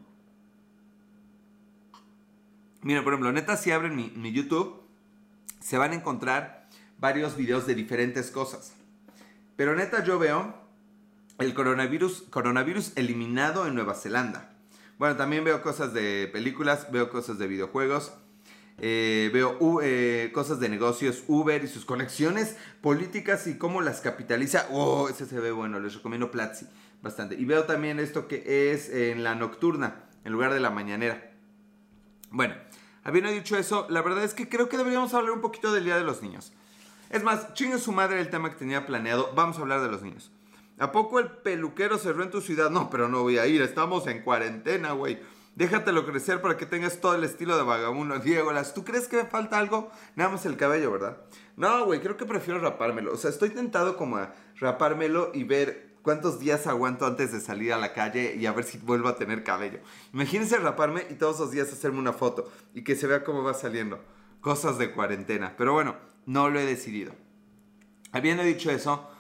Mira, 2.83 3.03
por 3.05 3.13
ejemplo, 3.13 3.33
neta, 3.33 3.57
si 3.57 3.71
abren 3.71 3.97
mi, 3.97 4.13
mi 4.17 4.33
YouTube, 4.33 4.83
se 5.61 5.79
van 5.79 5.93
a 5.93 5.95
encontrar 5.95 6.69
varios 6.99 7.37
videos 7.37 7.67
de 7.67 7.75
diferentes 7.75 8.31
cosas. 8.31 8.75
Pero 9.57 9.75
neta 9.75 10.05
yo 10.05 10.19
veo 10.19 10.55
el 11.39 11.55
coronavirus, 11.55 12.23
coronavirus 12.31 12.93
eliminado 12.97 13.67
en 13.67 13.75
Nueva 13.75 13.95
Zelanda. 13.95 14.55
Bueno, 14.99 15.17
también 15.17 15.45
veo 15.45 15.63
cosas 15.63 15.93
de 15.93 16.29
películas, 16.33 16.91
veo 16.93 17.11
cosas 17.11 17.39
de 17.39 17.47
videojuegos, 17.47 18.13
eh, 18.85 19.31
veo 19.33 19.81
eh, 19.81 20.33
cosas 20.35 20.59
de 20.59 20.69
negocios, 20.69 21.23
Uber 21.29 21.63
y 21.63 21.69
sus 21.69 21.85
conexiones 21.85 22.57
políticas 22.81 23.47
y 23.47 23.57
cómo 23.57 23.81
las 23.81 24.01
capitaliza. 24.01 24.67
Oh, 24.73 25.09
ese 25.09 25.25
se 25.27 25.39
ve 25.39 25.53
bueno, 25.53 25.79
les 25.79 25.95
recomiendo 25.95 26.33
Platzi 26.33 26.67
bastante. 27.01 27.37
Y 27.37 27.45
veo 27.45 27.63
también 27.63 28.01
esto 28.01 28.27
que 28.27 28.73
es 28.73 28.91
en 28.91 29.23
la 29.23 29.37
nocturna, 29.37 30.05
en 30.25 30.33
lugar 30.33 30.53
de 30.53 30.59
la 30.59 30.71
mañanera. 30.71 31.31
Bueno, 32.31 32.57
habiendo 33.05 33.31
dicho 33.31 33.57
eso, 33.57 33.87
la 33.89 34.03
verdad 34.03 34.25
es 34.25 34.35
que 34.35 34.49
creo 34.49 34.69
que 34.69 34.77
deberíamos 34.77 35.15
hablar 35.15 35.31
un 35.31 35.41
poquito 35.41 35.73
del 35.73 35.85
Día 35.85 35.97
de 35.97 36.05
los 36.05 36.21
Niños. 36.21 36.53
Es 37.09 37.23
más, 37.23 37.55
chingue 37.55 37.79
su 37.79 37.93
madre 37.93 38.21
el 38.21 38.31
tema 38.31 38.51
que 38.51 38.57
tenía 38.57 38.85
planeado, 38.85 39.33
vamos 39.37 39.59
a 39.59 39.61
hablar 39.61 39.81
de 39.83 39.91
los 39.91 40.03
niños. 40.03 40.33
¿A 40.79 40.91
poco 40.91 41.21
el 41.21 41.31
peluquero 41.31 41.99
cerró 41.99 42.25
en 42.25 42.31
tu 42.31 42.41
ciudad? 42.41 42.71
No, 42.71 42.91
pero 42.91 43.07
no 43.07 43.23
voy 43.23 43.39
a 43.39 43.47
ir, 43.47 43.63
estamos 43.63 44.09
en 44.09 44.23
cuarentena, 44.23 44.91
güey. 44.91 45.21
Déjatelo 45.55 46.07
crecer 46.07 46.41
para 46.41 46.57
que 46.57 46.65
tengas 46.65 47.01
todo 47.01 47.15
el 47.15 47.25
estilo 47.25 47.57
de 47.57 47.63
vagabundo. 47.63 48.19
Diego, 48.19 48.51
¿tú 48.75 48.85
crees 48.85 49.07
que 49.07 49.19
me 49.19 49.27
falta 49.27 49.59
algo? 49.59 49.91
Nada 50.17 50.31
más 50.31 50.47
el 50.47 50.57
cabello, 50.57 50.91
¿verdad? 50.91 51.19
No, 51.57 51.85
güey, 51.85 52.01
creo 52.01 52.17
que 52.17 52.25
prefiero 52.25 52.59
rapármelo. 52.59 53.13
O 53.13 53.17
sea, 53.19 53.29
estoy 53.29 53.51
tentado 53.51 53.99
como 53.99 54.17
a 54.17 54.33
rapármelo 54.59 55.31
y 55.35 55.45
ver 55.45 55.93
cuántos 56.01 56.41
días 56.41 56.67
aguanto 56.67 57.05
antes 57.05 57.33
de 57.33 57.41
salir 57.41 57.75
a 57.75 57.79
la 57.79 57.93
calle 57.93 58.35
y 58.35 58.47
a 58.47 58.53
ver 58.53 58.65
si 58.65 58.79
vuelvo 58.79 59.09
a 59.09 59.17
tener 59.17 59.45
cabello. 59.45 59.81
Imagínense 60.15 60.57
raparme 60.57 61.07
y 61.11 61.15
todos 61.15 61.39
los 61.39 61.51
días 61.51 61.71
hacerme 61.71 61.99
una 61.99 62.15
foto 62.15 62.51
y 62.75 62.83
que 62.83 62.97
se 62.97 63.07
vea 63.07 63.23
cómo 63.23 63.43
va 63.43 63.53
saliendo. 63.53 64.01
Cosas 64.41 64.79
de 64.79 64.93
cuarentena. 64.93 65.55
Pero 65.59 65.75
bueno, 65.75 65.97
no 66.25 66.49
lo 66.49 66.61
he 66.61 66.65
decidido. 66.65 67.13
Habiendo 68.11 68.43
dicho 68.43 68.71
eso, 68.71 69.12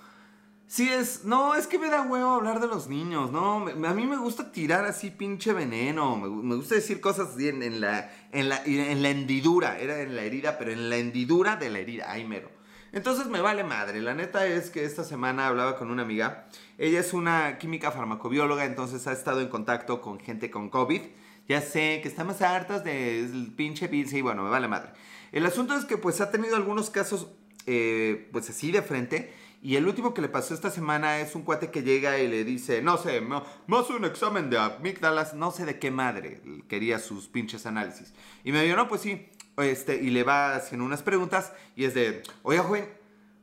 Sí, 0.72 0.88
es. 0.88 1.26
No, 1.26 1.54
es 1.54 1.66
que 1.66 1.78
me 1.78 1.90
da 1.90 2.00
huevo 2.00 2.30
hablar 2.30 2.58
de 2.58 2.66
los 2.66 2.88
niños, 2.88 3.30
¿no? 3.30 3.66
a 3.66 3.92
mí 3.92 4.06
me 4.06 4.16
gusta 4.16 4.52
tirar 4.52 4.86
así 4.86 5.10
pinche 5.10 5.52
veneno. 5.52 6.16
Me, 6.16 6.54
gusta 6.54 6.76
decir 6.76 6.98
cosas 6.98 7.34
así 7.34 7.46
en, 7.46 7.82
la, 7.82 8.10
en, 8.32 8.48
la, 8.48 8.64
en 8.64 9.02
la 9.02 9.10
hendidura. 9.10 9.78
Era 9.78 10.00
en 10.00 10.16
la 10.16 10.22
herida, 10.22 10.56
pero 10.56 10.70
en 10.70 10.88
la 10.88 10.96
hendidura 10.96 11.56
de 11.56 11.68
la 11.68 11.78
herida. 11.78 12.06
Ay, 12.08 12.24
mero. 12.24 12.48
Entonces 12.92 13.26
me 13.26 13.42
vale 13.42 13.64
madre. 13.64 14.00
La 14.00 14.14
neta 14.14 14.46
es 14.46 14.70
que 14.70 14.86
esta 14.86 15.04
semana 15.04 15.46
hablaba 15.46 15.76
con 15.76 15.90
una 15.90 16.04
amiga. 16.04 16.48
Ella 16.78 17.00
es 17.00 17.12
una 17.12 17.58
química 17.58 17.90
farmacobióloga, 17.90 18.64
entonces 18.64 19.06
ha 19.06 19.12
estado 19.12 19.42
en 19.42 19.48
contacto 19.48 20.00
con 20.00 20.20
gente 20.20 20.50
con 20.50 20.70
COVID. 20.70 21.02
Ya 21.48 21.60
sé 21.60 22.00
que 22.00 22.08
estamos 22.08 22.40
hartas 22.40 22.82
del 22.82 23.52
pinche 23.54 23.88
virus 23.88 24.14
y 24.14 24.22
bueno, 24.22 24.42
me 24.42 24.48
vale 24.48 24.68
madre. 24.68 24.92
El 25.32 25.44
asunto 25.44 25.76
es 25.76 25.84
que 25.84 25.98
pues 25.98 26.22
ha 26.22 26.30
tenido 26.30 26.56
algunos 26.56 26.88
casos 26.88 27.28
eh, 27.66 28.30
pues 28.32 28.48
así 28.48 28.72
de 28.72 28.80
frente 28.80 29.41
y 29.64 29.76
el 29.76 29.86
último 29.86 30.12
que 30.12 30.20
le 30.20 30.28
pasó 30.28 30.54
esta 30.54 30.70
semana 30.70 31.20
es 31.20 31.36
un 31.36 31.42
cuate 31.42 31.70
que 31.70 31.84
llega 31.84 32.18
y 32.18 32.26
le 32.26 32.42
dice, 32.42 32.82
no 32.82 32.98
sé, 32.98 33.20
me, 33.20 33.36
hace 33.36 33.92
un 33.92 34.04
examen 34.04 34.50
de 34.50 34.58
amígdalas, 34.58 35.34
no 35.34 35.52
sé 35.52 35.64
de 35.64 35.78
qué 35.78 35.92
madre 35.92 36.42
quería 36.66 36.98
sus 36.98 37.28
pinches 37.28 37.64
análisis. 37.64 38.12
Y 38.42 38.50
me 38.50 38.60
dijo, 38.64 38.74
no, 38.74 38.88
pues 38.88 39.02
sí, 39.02 39.28
este, 39.58 40.02
y 40.02 40.10
le 40.10 40.24
va 40.24 40.56
haciendo 40.56 40.84
unas 40.84 41.04
preguntas 41.04 41.52
y 41.76 41.84
es 41.84 41.94
de, 41.94 42.24
oye, 42.42 42.58
joven, 42.58 42.88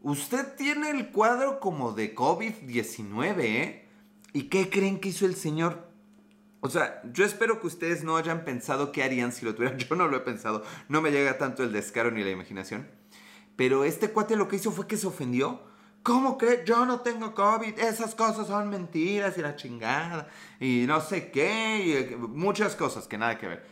usted 0.02 0.56
tiene 0.58 0.90
el 0.90 1.10
cuadro 1.12 1.62
como 1.62 1.94
de 1.94 2.14
COVID-19, 2.14 3.40
¿eh? 3.40 3.90
¿Y 4.34 4.44
qué 4.50 4.70
creen 4.70 5.00
que 5.00 5.10
hizo 5.10 5.26
el 5.26 5.36
señor? 5.36 5.88
O 6.60 6.70
sea, 6.70 7.02
yo 7.14 7.24
espero 7.24 7.62
que 7.62 7.68
ustedes 7.68 8.04
no 8.04 8.18
hayan 8.18 8.44
pensado 8.44 8.92
qué 8.92 9.04
harían 9.04 9.32
si 9.32 9.46
lo 9.46 9.56
tuvieran. 9.56 9.80
Yo 9.80 9.96
no 9.96 10.10
lo 10.10 10.18
he 10.18 10.20
pensado. 10.20 10.66
No 10.90 11.02
me 11.02 11.12
llega 11.12 11.38
tanto 11.38 11.64
el 11.64 11.72
descaro 11.72 12.12
ni 12.12 12.26
la 12.26 12.32
imaginación. 12.32 12.90
Pero 13.56 13.86
este 13.86 14.12
cuate 14.12 14.36
lo 14.36 14.50
que 14.50 14.58
hizo 14.58 14.72
fue 14.72 14.86
que 14.86 14.98
se 14.98 15.08
ofendió 15.08 15.69
¿Cómo 16.04 16.38
que 16.38 16.64
yo 16.66 16.86
no 16.86 17.02
tengo 17.02 17.34
COVID? 17.34 17.78
Esas 17.78 18.16
cosas 18.16 18.48
son 18.48 18.70
mentiras 18.70 19.38
y 19.38 19.42
la 19.42 19.56
chingada. 19.56 20.28
Y 20.60 20.86
no 20.88 21.02
sé 21.02 21.30
qué. 21.32 21.84
Y 21.84 21.92
eh, 21.92 22.18
muchas 22.18 22.76
cosas 22.76 23.08
que 23.08 23.18
nada 23.18 23.38
que 23.38 23.48
ver. 23.48 23.66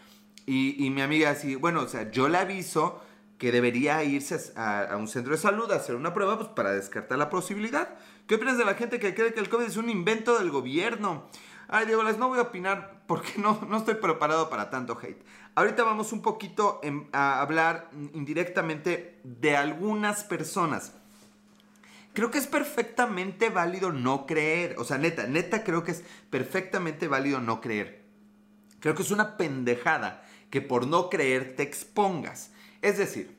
Y, 0.46 0.89
mi 0.91 1.01
amiga 1.01 1.31
así, 1.31 1.55
bueno, 1.55 1.81
o 1.81 1.88
sea, 1.89 2.10
yo 2.10 2.29
le 2.29 2.38
aviso 2.38 3.01
que 3.38 3.51
debería 3.51 4.01
irse 4.03 4.53
a, 4.55 4.96
un 4.98 5.10
centro 5.10 5.34
de 5.34 5.38
salud 5.38 5.69
a 5.72 5.75
hacer 5.75 5.96
una 5.96 6.13
prueba 6.13 6.38
pues, 6.38 6.48
para 6.50 6.72
descartar 6.72 7.17
la 7.17 7.29
posibilidad. 7.29 7.96
¿Qué 8.27 8.36
opinas 8.36 8.57
de 8.57 8.63
la 8.63 8.75
gente 8.75 8.98
que 8.98 9.13
cree 9.13 9.34
que 9.34 9.41
el 9.41 9.50
COVID 9.50 9.65
es 9.65 9.75
un 9.75 9.89
invento 9.89 10.39
del 10.39 10.50
gobierno? 10.50 11.27
Ay, 11.67 11.86
Diego, 11.86 12.01
les 12.03 12.17
no 12.17 12.29
voy 12.29 12.39
a 12.39 12.43
opinar 12.43 13.03
porque 13.07 13.34
no, 13.38 13.60
no 13.67 13.77
estoy 13.77 13.96
preparado 13.96 14.50
para 14.50 14.69
tanto 14.69 14.98
hate. 15.01 15.22
Ahorita 15.55 15.84
vamos 15.84 16.13
un 16.13 16.22
poquito 16.22 16.79
a 17.12 17.41
hablar 17.41 17.89
indirectamente 18.13 19.19
de 19.24 19.57
algunas 19.57 20.24
personas 20.24 20.93
creo 22.17 22.31
que 22.31 22.39
es 22.39 22.47
perfectamente 22.47 23.51
válido 23.51 23.91
no 23.91 24.25
creer. 24.25 24.74
O 24.79 24.83
sea, 24.83 24.97
neta, 24.97 25.27
neta 25.27 25.63
creo 25.63 25.83
que 25.83 25.91
es 25.91 26.03
perfectamente 26.31 27.07
válido 27.07 27.39
no 27.41 27.62
creer. 27.62 28.07
Creo 28.79 28.95
que 28.95 29.03
es 29.03 29.12
una 29.12 29.38
pendejada 29.38 30.25
que 30.50 30.62
por 30.62 30.88
no 30.88 31.12
creer 31.12 31.55
te 31.55 31.62
expongas. 31.62 32.50
Es 32.81 32.97
decir, 32.97 33.38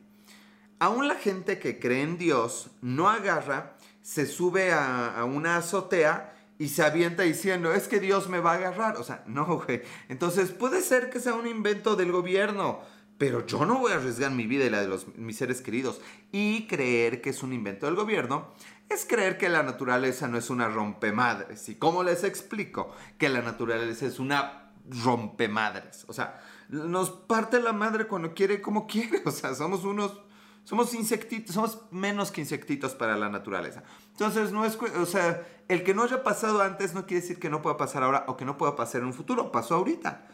aún 0.79 1.09
la 1.09 1.17
gente 1.17 1.59
que 1.59 1.81
cree 1.81 2.03
en 2.03 2.19
Dios 2.19 2.71
no 2.81 3.09
agarra, 3.09 3.77
se 4.01 4.27
sube 4.27 4.73
a, 4.73 5.25
una 5.25 5.57
azotea 5.57 6.37
y 6.57 6.69
se 6.69 6.85
avienta 6.85 7.25
diciendo, 7.25 7.73
es 7.73 7.89
que 7.89 7.99
Dios 7.99 8.29
me 8.29 8.39
va 8.39 8.53
a 8.53 8.59
agarrar. 8.59 8.97
O 8.99 9.03
sea, 9.03 9.25
no, 9.27 9.61
güey. 9.67 9.83
Entonces 10.09 10.53
puede 10.53 10.83
ser 10.83 11.11
que 11.11 11.19
sea 11.19 11.35
un 11.35 11.49
invento 11.49 11.97
del 11.97 12.13
gobierno 12.13 12.83
pero 13.19 13.45
yo 13.45 13.67
no 13.67 13.81
voy 13.81 13.93
a 13.93 13.97
arriesgar 13.97 14.31
mi 14.31 14.47
vida 14.47 14.65
y 14.65 14.71
la 14.71 14.81
de 14.81 14.89
los, 14.89 15.17
mis 15.17 15.37
seres 15.37 15.61
queridos. 15.61 16.01
Y 16.31 16.69
creer 16.69 17.21
que 17.21 17.31
es 17.31 17.43
un 17.43 17.53
invento 17.53 17.87
del 17.87 17.97
gobierno 17.97 18.53
es 18.89 19.05
creer 19.05 19.37
que 19.37 19.49
la 19.49 19.63
naturaleza 19.63 20.29
no 20.29 20.39
es 20.39 20.51
una 20.51 20.69
rompemadres. 20.69 21.69
¿Y 21.69 21.75
cómo 21.75 22.03
les 22.05 22.25
explico? 22.25 22.95
Que 23.19 23.29
la 23.29 23.43
naturaleza 23.43 24.07
es 24.07 24.19
una 24.19 24.71
rompemadres. 25.05 26.05
O 26.09 26.13
sea, 26.13 26.41
nos 26.69 27.11
parte 27.11 27.61
la 27.61 27.73
madre 27.73 28.07
cuando 28.07 28.35
quiere 28.35 28.63
como 28.63 28.87
quiere. 28.87 29.23
O 29.27 29.31
sea, 29.31 29.55
somos 29.55 29.85
unos... 29.85 30.23
Somos 30.65 30.93
insectitos, 30.93 31.55
somos 31.55 31.81
menos 31.91 32.31
que 32.31 32.43
insectitos 32.43 32.95
para 32.95 33.17
la 33.17 33.31
naturaleza. 33.31 33.85
Entonces, 34.11 34.53
no 34.53 34.67
es, 34.67 34.77
o 34.77 35.07
sea, 35.07 35.47
el 35.67 35.83
que 35.83 35.95
no 35.95 36.03
haya 36.03 36.23
pasado 36.23 36.61
antes 36.61 36.93
no 36.93 37.07
quiere 37.07 37.23
decir 37.23 37.39
que 37.39 37.49
no 37.49 37.63
pueda 37.63 37.79
pasar 37.79 38.03
ahora 38.03 38.25
o 38.29 38.37
que 38.37 38.45
no 38.45 38.59
pueda 38.59 38.77
pasar 38.77 39.01
en 39.01 39.07
un 39.07 39.15
futuro. 39.15 39.51
Pasó 39.51 39.77
ahorita. 39.77 40.27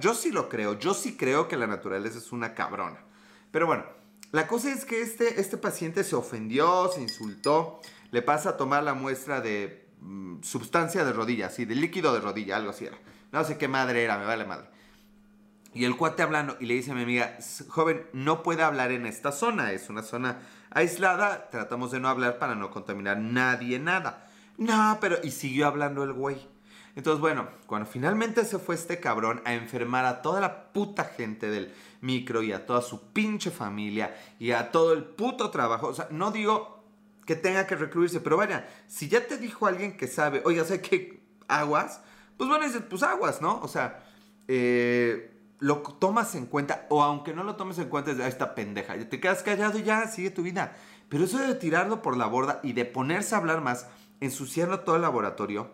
Yo 0.00 0.14
sí 0.14 0.30
lo 0.30 0.48
creo, 0.48 0.78
yo 0.78 0.94
sí 0.94 1.16
creo 1.16 1.48
que 1.48 1.56
la 1.56 1.66
naturaleza 1.66 2.18
es 2.18 2.32
una 2.32 2.54
cabrona. 2.54 2.98
Pero 3.50 3.66
bueno, 3.66 3.84
la 4.32 4.46
cosa 4.46 4.72
es 4.72 4.84
que 4.84 5.02
este, 5.02 5.40
este 5.40 5.56
paciente 5.56 6.04
se 6.04 6.16
ofendió, 6.16 6.88
se 6.88 7.02
insultó, 7.02 7.80
le 8.10 8.22
pasa 8.22 8.50
a 8.50 8.56
tomar 8.56 8.82
la 8.82 8.94
muestra 8.94 9.40
de 9.40 9.88
mm, 10.00 10.42
sustancia 10.42 11.04
de 11.04 11.12
rodilla, 11.12 11.50
sí, 11.50 11.64
de 11.64 11.74
líquido 11.74 12.12
de 12.14 12.20
rodilla, 12.20 12.56
algo 12.56 12.70
así 12.70 12.86
era. 12.86 12.98
No 13.32 13.42
sé 13.44 13.58
qué 13.58 13.68
madre 13.68 14.04
era, 14.04 14.18
me 14.18 14.26
vale 14.26 14.44
madre. 14.44 14.68
Y 15.72 15.84
el 15.84 15.96
cuate 15.96 16.22
hablando 16.22 16.56
y 16.60 16.66
le 16.66 16.74
dice 16.74 16.92
a 16.92 16.94
mi 16.94 17.02
amiga, 17.02 17.36
joven, 17.68 18.06
no 18.12 18.44
puede 18.44 18.62
hablar 18.62 18.92
en 18.92 19.06
esta 19.06 19.32
zona, 19.32 19.72
es 19.72 19.90
una 19.90 20.02
zona 20.02 20.38
aislada, 20.70 21.50
tratamos 21.50 21.90
de 21.90 21.98
no 21.98 22.08
hablar 22.08 22.38
para 22.38 22.54
no 22.54 22.70
contaminar 22.70 23.18
nadie, 23.18 23.80
nada. 23.80 24.28
No, 24.56 24.98
pero... 25.00 25.16
Y 25.24 25.32
siguió 25.32 25.66
hablando 25.66 26.04
el 26.04 26.12
güey. 26.12 26.53
Entonces, 26.96 27.20
bueno, 27.20 27.48
cuando 27.66 27.88
finalmente 27.88 28.44
se 28.44 28.58
fue 28.58 28.76
este 28.76 29.00
cabrón 29.00 29.42
a 29.44 29.54
enfermar 29.54 30.04
a 30.04 30.22
toda 30.22 30.40
la 30.40 30.72
puta 30.72 31.04
gente 31.04 31.50
del 31.50 31.72
micro 32.00 32.42
y 32.42 32.52
a 32.52 32.66
toda 32.66 32.82
su 32.82 33.12
pinche 33.12 33.50
familia 33.50 34.14
y 34.38 34.52
a 34.52 34.70
todo 34.70 34.92
el 34.92 35.04
puto 35.04 35.50
trabajo, 35.50 35.88
o 35.88 35.94
sea, 35.94 36.06
no 36.10 36.30
digo 36.30 36.84
que 37.26 37.34
tenga 37.34 37.66
que 37.66 37.74
recluirse, 37.74 38.20
pero 38.20 38.36
vaya, 38.36 38.68
si 38.86 39.08
ya 39.08 39.26
te 39.26 39.38
dijo 39.38 39.66
alguien 39.66 39.96
que 39.96 40.06
sabe, 40.06 40.42
oiga, 40.44 40.64
sé 40.64 40.80
que 40.80 41.24
aguas, 41.48 42.00
pues 42.36 42.48
bueno, 42.48 42.64
dices, 42.64 42.82
pues 42.88 43.02
aguas, 43.02 43.40
¿no? 43.40 43.60
O 43.60 43.68
sea, 43.68 44.04
eh, 44.46 45.32
lo 45.58 45.78
tomas 45.78 46.34
en 46.34 46.46
cuenta, 46.46 46.86
o 46.90 47.02
aunque 47.02 47.32
no 47.32 47.42
lo 47.42 47.56
tomes 47.56 47.78
en 47.78 47.88
cuenta, 47.88 48.10
es 48.10 48.18
esta 48.20 48.54
pendeja, 48.54 48.96
te 49.08 49.20
quedas 49.20 49.42
callado 49.42 49.78
y 49.78 49.82
ya, 49.82 50.06
sigue 50.06 50.30
tu 50.30 50.42
vida. 50.42 50.76
Pero 51.08 51.24
eso 51.24 51.38
de 51.38 51.54
tirarlo 51.54 52.02
por 52.02 52.16
la 52.16 52.26
borda 52.26 52.60
y 52.62 52.72
de 52.72 52.84
ponerse 52.84 53.34
a 53.34 53.38
hablar 53.38 53.60
más, 53.60 53.88
ensuciarlo 54.20 54.80
todo 54.80 54.96
el 54.96 55.02
laboratorio, 55.02 55.70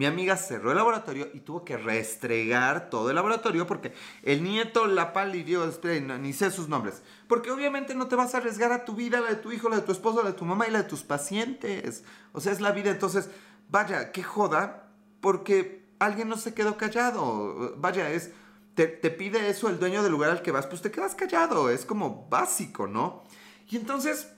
mi 0.00 0.06
amiga 0.06 0.38
cerró 0.38 0.70
el 0.70 0.78
laboratorio 0.78 1.28
y 1.34 1.40
tuvo 1.40 1.62
que 1.62 1.76
restregar 1.76 2.88
todo 2.88 3.10
el 3.10 3.16
laboratorio 3.16 3.66
porque 3.66 3.92
el 4.22 4.42
nieto 4.42 4.86
la 4.86 5.12
palidió, 5.12 5.70
ni 6.18 6.32
sé 6.32 6.50
sus 6.50 6.70
nombres. 6.70 7.02
Porque 7.28 7.50
obviamente 7.50 7.94
no 7.94 8.08
te 8.08 8.16
vas 8.16 8.34
a 8.34 8.38
arriesgar 8.38 8.72
a 8.72 8.86
tu 8.86 8.94
vida, 8.94 9.20
la 9.20 9.28
de 9.28 9.36
tu 9.36 9.52
hijo, 9.52 9.68
la 9.68 9.76
de 9.76 9.82
tu 9.82 9.92
esposo, 9.92 10.22
la 10.22 10.30
de 10.30 10.38
tu 10.38 10.46
mamá 10.46 10.66
y 10.66 10.70
la 10.70 10.84
de 10.84 10.88
tus 10.88 11.02
pacientes. 11.02 12.02
O 12.32 12.40
sea, 12.40 12.50
es 12.50 12.62
la 12.62 12.72
vida. 12.72 12.90
Entonces, 12.90 13.28
vaya, 13.68 14.10
qué 14.10 14.22
joda, 14.22 14.88
porque 15.20 15.84
alguien 15.98 16.30
no 16.30 16.38
se 16.38 16.54
quedó 16.54 16.78
callado. 16.78 17.74
Vaya, 17.76 18.08
es, 18.10 18.30
te, 18.76 18.86
te 18.86 19.10
pide 19.10 19.50
eso 19.50 19.68
el 19.68 19.78
dueño 19.78 20.02
del 20.02 20.12
lugar 20.12 20.30
al 20.30 20.40
que 20.40 20.50
vas, 20.50 20.66
pues 20.66 20.80
te 20.80 20.90
quedas 20.90 21.14
callado. 21.14 21.68
Es 21.68 21.84
como 21.84 22.26
básico, 22.30 22.86
¿no? 22.86 23.24
Y 23.68 23.76
entonces 23.76 24.32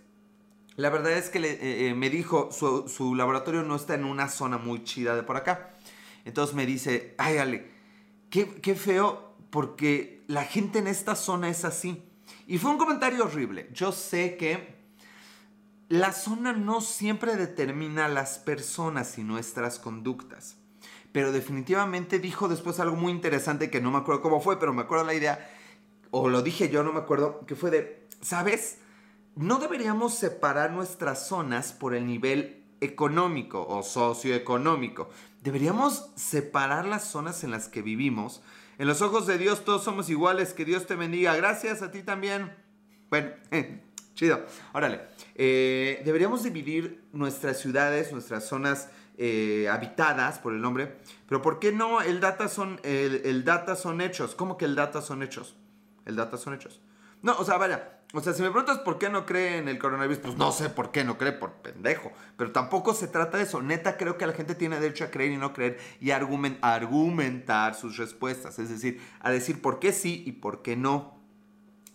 la 0.76 0.91
verdad 0.91 1.12
es 1.12 1.29
que 1.29 1.38
eh, 1.38 1.88
eh, 1.88 1.95
me 1.95 2.11
dijo, 2.11 2.50
su, 2.52 3.14
laboratorio 3.14 3.62
no 3.62 3.76
está 3.76 3.95
en 3.95 4.05
una 4.05 4.29
zona 4.29 4.59
muy 4.59 4.85
chida 4.85 5.14
de 5.14 5.23
por 5.23 5.37
acá. 5.37 5.75
Entonces 6.25 6.55
me 6.55 6.67
dice, 6.67 7.14
ay 7.19 7.38
Ale, 7.38 7.71
qué, 8.31 8.49
qué 8.61 8.75
feo 8.75 9.35
porque 9.50 10.23
la 10.29 10.45
gente 10.45 10.79
en 10.79 10.87
esta 10.87 11.14
zona 11.14 11.49
es 11.49 11.64
así. 11.64 12.02
Y 12.47 12.59
fue 12.59 12.71
un 12.71 12.79
comentario 12.79 13.25
horrible. 13.25 13.69
Yo 13.73 13.93
sé 13.93 14.37
que 14.37 14.83
la 15.88 16.12
zona 16.12 16.55
no 16.55 16.81
siempre 16.81 17.37
determina 17.37 18.09
las 18.09 18.38
personas 18.38 19.19
y 19.19 19.25
nuestras 19.25 19.79
conductas. 19.79 20.57
Pero 21.12 21.33
definitivamente 21.33 22.19
dijo 22.19 22.49
después 22.49 22.81
algo 22.81 22.97
muy 22.97 23.12
interesante 23.12 23.69
que 23.69 23.83
no 23.83 23.91
me 23.91 23.99
acuerdo 23.99 24.23
cómo 24.23 24.41
fue, 24.41 24.59
pero 24.59 24.73
me 24.73 24.81
acuerdo 24.81 25.05
la 25.05 25.12
idea, 25.12 25.50
o 26.11 26.31
lo 26.31 26.41
dije 26.41 26.71
yo, 26.71 26.83
no 26.83 26.95
me 26.95 27.00
acuerdo, 27.00 27.45
que 27.45 27.55
fue 27.55 27.71
de, 27.71 28.07
¿sabes? 28.23 28.79
No 29.35 29.59
deberíamos 29.59 30.15
separar 30.15 30.73
nuestras 30.73 31.27
zonas 31.27 31.73
por 31.73 31.95
el 31.95 32.07
nivel 32.07 32.65
económico 32.83 33.67
o 33.67 33.83
socioeconómico. 33.83 35.09
Deberíamos 35.41 36.11
separar 36.17 36.85
las 36.85 37.05
zonas 37.05 37.43
en 37.43 37.51
las 37.51 37.69
que 37.69 37.81
vivimos. 37.81 38.43
En 38.79 38.87
los 38.89 39.01
ojos 39.01 39.27
de 39.27 39.39
Dios 39.39 39.65
todos 39.65 39.85
somos 39.85 40.11
iguales. 40.11 40.53
Que 40.53 40.67
Dios 40.67 40.87
te 40.87 40.97
bendiga. 40.97 41.35
Gracias 41.35 41.81
a 41.81 41.91
ti 41.91 42.03
también. 42.03 42.55
Bueno, 43.09 43.31
chido. 44.15 44.45
Órale. 44.75 45.01
Eh, 45.35 46.03
deberíamos 46.05 46.43
dividir 46.43 47.03
nuestras 47.12 47.59
ciudades, 47.59 48.12
nuestras 48.12 48.47
zonas 48.47 48.91
eh, 49.17 49.67
habitadas 49.71 50.39
por 50.41 50.53
el 50.53 50.61
nombre. 50.61 50.99
Pero 51.27 51.41
¿por 51.41 51.59
qué 51.59 51.73
no 51.73 52.03
el 52.03 52.21
data 52.21 52.49
son, 52.49 52.81
el, 52.83 53.23
el 53.25 53.45
data 53.45 53.77
son 53.77 54.03
hechos? 54.03 54.35
¿Cómo 54.35 54.59
que 54.59 54.67
el 54.67 54.75
data 54.75 55.01
son 55.01 55.23
hechos? 55.23 55.57
El 56.05 56.17
data 56.17 56.37
son 56.37 56.53
hechos. 56.53 56.83
No, 57.23 57.37
o 57.39 57.45
sea, 57.45 57.57
vaya, 57.57 58.01
o 58.14 58.21
sea, 58.21 58.35
si 58.35 58.42
me 58.42 58.50
preguntas 58.50 58.78
por 58.78 58.99
qué 58.99 59.09
no 59.09 59.25
cree 59.25 59.57
en 59.57 59.69
el 59.69 59.78
coronavirus, 59.78 60.19
pues 60.19 60.37
no 60.37 60.52
sé 60.52 60.69
por 60.69 60.90
qué 60.90 61.02
no 61.02 61.16
cree, 61.16 61.33
por 61.33 61.52
pendejo. 61.62 62.12
Pero 62.37 62.52
tampoco 62.52 62.92
se 62.92 63.09
trata 63.09 63.38
de 63.38 63.45
eso. 63.45 63.62
Neta, 63.62 63.97
creo 63.97 64.19
que 64.19 64.26
la 64.26 64.35
gente 64.35 64.54
tiene 64.54 64.78
derecho 64.78 65.04
a 65.04 65.11
creer 65.11 65.33
y 65.33 65.38
no 65.38 65.54
creer 65.54 65.78
y 65.99 66.11
a 66.11 66.16
argumentar 66.16 67.75
sus 67.75 67.97
respuestas. 67.97 68.59
Es 68.59 68.69
decir, 68.69 69.00
a 69.21 69.31
decir 69.31 69.62
por 69.62 69.78
qué 69.78 69.92
sí 69.92 70.23
y 70.26 70.33
por 70.33 70.61
qué 70.61 70.76
no. 70.76 71.21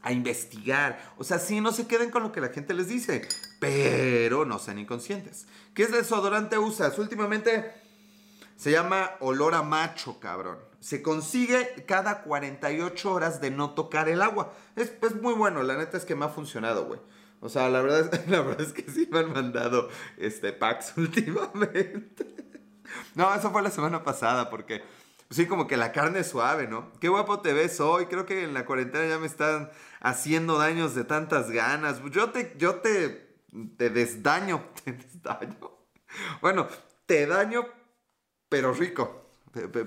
A 0.01 0.11
investigar. 0.11 0.99
O 1.17 1.23
sea, 1.23 1.37
sí, 1.37 1.61
no 1.61 1.71
se 1.71 1.85
queden 1.85 2.09
con 2.09 2.23
lo 2.23 2.31
que 2.31 2.41
la 2.41 2.49
gente 2.49 2.73
les 2.73 2.87
dice. 2.87 3.27
Pero 3.59 4.45
no 4.45 4.57
sean 4.57 4.79
inconscientes. 4.79 5.47
¿Qué 5.73 5.83
es 5.83 5.91
desodorante 5.91 6.57
usas? 6.57 6.97
Últimamente 6.97 7.73
se 8.55 8.71
llama 8.71 9.11
olor 9.19 9.53
a 9.53 9.61
macho, 9.61 10.19
cabrón. 10.19 10.57
Se 10.87 11.01
consigue 11.01 11.83
cada 11.85 12.21
48 12.21 13.11
horas 13.11 13.41
de 13.41 13.51
no 13.51 13.71
tocar 13.71 14.07
el 14.07 14.21
agua. 14.21 14.53
Es, 14.77 14.93
muy 15.21 15.33
bueno, 15.33 15.61
la 15.61 15.75
neta 15.75 15.97
es 15.97 16.05
que 16.05 16.15
me 16.15 16.23
ha 16.23 16.29
funcionado, 16.29 16.85
güey. 16.85 17.01
O 17.41 17.49
sea, 17.49 17.67
la 17.67 17.81
verdad, 17.81 18.09
es, 18.13 18.27
la 18.29 18.39
verdad 18.39 18.61
es 18.61 18.71
que 18.71 18.89
sí 18.89 19.05
me 19.11 19.19
han 19.19 19.33
mandado 19.33 19.89
este, 20.15 20.53
packs 20.53 20.93
últimamente. 20.97 22.25
No, 23.15 23.35
eso 23.35 23.51
fue 23.51 23.61
la 23.63 23.69
semana 23.69 24.05
pasada 24.05 24.49
porque 24.49 24.81
sí, 25.29 25.45
como 25.45 25.67
que 25.67 25.75
la 25.75 25.91
carne 25.91 26.19
es 26.19 26.29
suave, 26.29 26.69
¿no? 26.69 26.93
Qué 27.01 27.09
guapo 27.09 27.41
te 27.41 27.51
ves 27.51 27.81
hoy. 27.81 28.05
Creo 28.05 28.25
que 28.25 28.45
en 28.45 28.53
la 28.53 28.63
cuarentena 28.63 29.09
ya 29.09 29.19
me 29.19 29.27
están 29.27 29.69
haciendo 29.99 30.57
daños 30.57 30.95
de 30.95 31.03
tantas 31.03 31.51
ganas. 31.51 32.01
Yo 32.11 32.29
te, 32.29 32.55
yo 32.57 32.75
te. 32.75 33.35
Te 33.75 33.89
desdaño. 33.89 34.63
Bueno, 36.39 36.69
te 37.05 37.27
daño 37.27 37.65
pero 38.47 38.73
rico. 38.73 39.26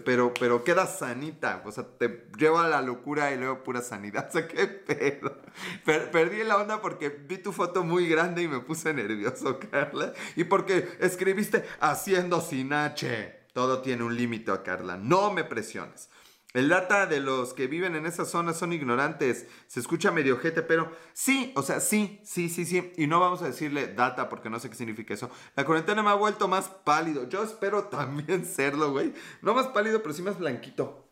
Pero, 0.04 0.32
pero 0.38 0.64
queda 0.64 0.86
sanita. 0.86 1.62
O 1.64 1.72
sea, 1.72 1.84
te 1.84 2.26
lleva 2.38 2.64
a 2.64 2.68
la 2.68 2.82
locura 2.82 3.32
y 3.32 3.38
luego 3.38 3.62
pura 3.62 3.82
sanidad. 3.82 4.28
O 4.30 4.32
sea, 4.32 4.46
qué 4.46 4.66
pedo. 4.66 5.36
perdí 5.84 6.44
la 6.44 6.56
onda 6.56 6.80
porque 6.80 7.08
vi 7.08 7.38
tu 7.38 7.52
foto 7.52 7.82
muy 7.82 8.08
grande 8.08 8.42
y 8.42 8.48
me 8.48 8.60
puse 8.60 8.94
nervioso, 8.94 9.58
Carla. 9.70 10.12
Y 10.36 10.44
porque 10.44 10.88
escribiste 11.00 11.64
haciendo 11.80 12.40
sin 12.40 12.72
H. 12.72 13.40
Todo 13.52 13.82
tiene 13.82 14.04
un 14.04 14.16
límite, 14.16 14.52
Carla. 14.64 14.96
No 14.96 15.32
me 15.32 15.44
presiones. 15.44 16.08
El 16.52 16.68
data 16.68 17.06
de 17.06 17.20
los 17.20 17.54
que 17.54 17.68
viven 17.68 17.94
en 17.94 18.06
esa 18.06 18.24
zona 18.24 18.52
son 18.52 18.72
ignorantes. 18.72 19.46
Se 19.68 19.78
escucha 19.78 20.10
medio 20.10 20.36
jete, 20.38 20.62
pero 20.62 20.90
sí, 21.12 21.52
o 21.54 21.62
sea, 21.62 21.78
sí, 21.78 22.20
sí, 22.24 22.48
sí, 22.48 22.64
sí. 22.64 22.92
Y 22.96 23.06
no 23.06 23.20
vamos 23.20 23.42
a 23.42 23.46
decirle 23.46 23.94
data 23.94 24.28
porque 24.28 24.50
no 24.50 24.58
sé 24.58 24.68
qué 24.68 24.74
significa 24.74 25.14
eso. 25.14 25.30
La 25.54 25.64
cuarentena 25.64 26.02
me 26.02 26.10
ha 26.10 26.14
vuelto 26.14 26.48
más 26.48 26.68
pálido. 26.68 27.28
Yo 27.28 27.44
espero 27.44 27.84
también 27.90 28.44
serlo, 28.44 28.90
güey. 28.90 29.12
No 29.42 29.54
más 29.54 29.68
pálido, 29.68 30.02
pero 30.02 30.12
sí 30.12 30.22
más 30.22 30.38
blanquito. 30.38 31.06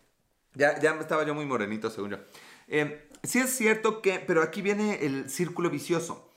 Ya, 0.54 0.80
ya 0.80 0.95
estaba 0.95 1.25
yo 1.25 1.35
muy 1.35 1.47
morenito, 1.47 1.88
según 1.88 2.11
yo. 2.11 2.18
Eh, 2.66 3.09
sí 3.22 3.38
es 3.38 3.51
cierto 3.51 4.03
que, 4.03 4.18
pero 4.18 4.42
aquí 4.42 4.61
viene 4.61 5.07
el 5.07 5.31
círculo 5.31 5.70
vicioso. 5.70 6.33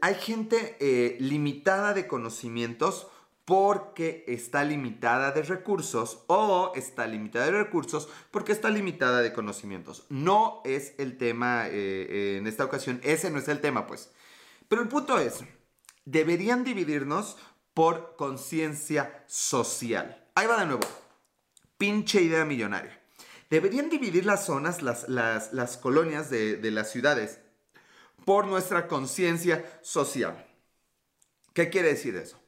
Hay 0.00 0.16
gente 0.16 0.76
eh, 0.80 1.16
limitada 1.20 1.94
de 1.94 2.08
conocimientos 2.08 3.08
porque 3.44 4.24
está 4.28 4.64
limitada 4.64 5.32
de 5.32 5.42
recursos 5.42 6.24
o 6.28 6.72
está 6.76 7.06
limitada 7.06 7.46
de 7.46 7.52
recursos 7.52 8.08
porque 8.30 8.52
está 8.52 8.70
limitada 8.70 9.20
de 9.20 9.32
conocimientos. 9.32 10.04
No 10.08 10.62
es 10.64 10.94
el 10.98 11.18
tema 11.18 11.66
eh, 11.66 11.70
eh, 11.72 12.36
en 12.38 12.46
esta 12.46 12.64
ocasión, 12.64 13.00
ese 13.02 13.30
no 13.30 13.38
es 13.38 13.48
el 13.48 13.60
tema 13.60 13.86
pues. 13.86 14.10
Pero 14.68 14.82
el 14.82 14.88
punto 14.88 15.18
es, 15.18 15.40
deberían 16.04 16.64
dividirnos 16.64 17.36
por 17.74 18.16
conciencia 18.16 19.24
social. 19.26 20.28
Ahí 20.34 20.46
va 20.46 20.60
de 20.60 20.66
nuevo. 20.66 20.86
Pinche 21.78 22.22
idea 22.22 22.44
millonaria. 22.44 23.00
Deberían 23.50 23.90
dividir 23.90 24.24
las 24.24 24.46
zonas, 24.46 24.82
las, 24.82 25.08
las, 25.08 25.76
colonias 25.76 26.30
de, 26.30 26.56
de 26.56 26.70
las 26.70 26.90
ciudades 26.90 27.40
por 28.24 28.46
nuestra 28.46 28.88
conciencia 28.88 29.78
social. 29.82 30.46
¿Qué 31.52 31.68
quiere 31.68 31.88
decir 31.88 32.16
eso? 32.16 32.41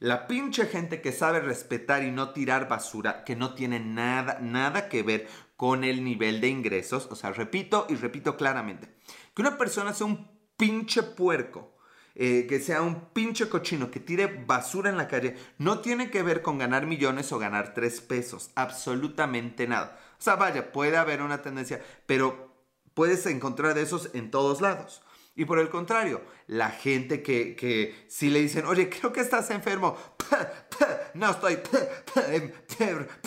La 0.00 0.26
pinche 0.26 0.64
gente 0.64 1.02
que 1.02 1.12
sabe 1.12 1.40
respetar 1.40 2.02
y 2.02 2.10
no 2.10 2.30
tirar 2.30 2.68
basura, 2.68 3.22
que 3.22 3.36
no 3.36 3.52
tiene 3.52 3.80
nada, 3.80 4.38
nada 4.40 4.88
que 4.88 5.02
ver 5.02 5.28
con 5.56 5.84
el 5.84 6.02
nivel 6.02 6.40
de 6.40 6.48
ingresos. 6.48 7.06
O 7.10 7.14
sea, 7.14 7.32
repito 7.32 7.86
y 7.90 7.96
repito 7.96 8.34
claramente. 8.34 8.88
Que 9.34 9.42
una 9.42 9.58
persona 9.58 9.92
sea 9.92 10.06
un 10.06 10.26
pinche 10.56 11.02
puerco, 11.02 11.76
eh, 12.14 12.46
que 12.48 12.60
sea 12.60 12.80
un 12.80 13.10
pinche 13.10 13.50
cochino, 13.50 13.90
que 13.90 14.00
tire 14.00 14.26
basura 14.26 14.88
en 14.88 14.96
la 14.96 15.06
calle, 15.06 15.36
no 15.58 15.80
tiene 15.80 16.10
que 16.10 16.22
ver 16.22 16.40
con 16.40 16.56
ganar 16.56 16.86
millones 16.86 17.30
o 17.32 17.38
ganar 17.38 17.74
tres 17.74 18.00
pesos. 18.00 18.52
Absolutamente 18.54 19.68
nada. 19.68 20.00
O 20.18 20.22
sea, 20.22 20.36
vaya, 20.36 20.72
puede 20.72 20.96
haber 20.96 21.20
una 21.20 21.42
tendencia, 21.42 21.84
pero 22.06 22.54
puedes 22.94 23.26
encontrar 23.26 23.74
de 23.74 23.82
esos 23.82 24.08
en 24.14 24.30
todos 24.30 24.62
lados. 24.62 25.02
Y 25.40 25.46
por 25.46 25.58
el 25.58 25.70
contrario, 25.70 26.20
la 26.48 26.68
gente 26.68 27.22
que, 27.22 27.56
que 27.56 28.04
si 28.08 28.28
le 28.28 28.40
dicen, 28.40 28.66
oye, 28.66 28.90
creo 28.90 29.10
que 29.10 29.20
estás 29.20 29.48
enfermo, 29.48 29.96
no 31.14 31.30
estoy 31.30 31.58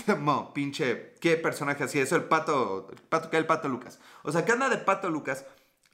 enfermo, 0.06 0.54
pinche, 0.54 1.14
¿qué 1.20 1.38
personaje 1.38 1.86
así? 1.86 1.98
Eso 2.00 2.16
el 2.16 2.26
pato, 2.26 2.88
el 2.92 3.02
pato 3.02 3.32
que 3.32 3.38
el 3.38 3.48
pato 3.48 3.68
Lucas. 3.68 4.00
O 4.22 4.32
sea, 4.32 4.46
¿qué 4.46 4.52
anda 4.52 4.70
de 4.70 4.78
pato 4.78 5.10
Lucas? 5.10 5.44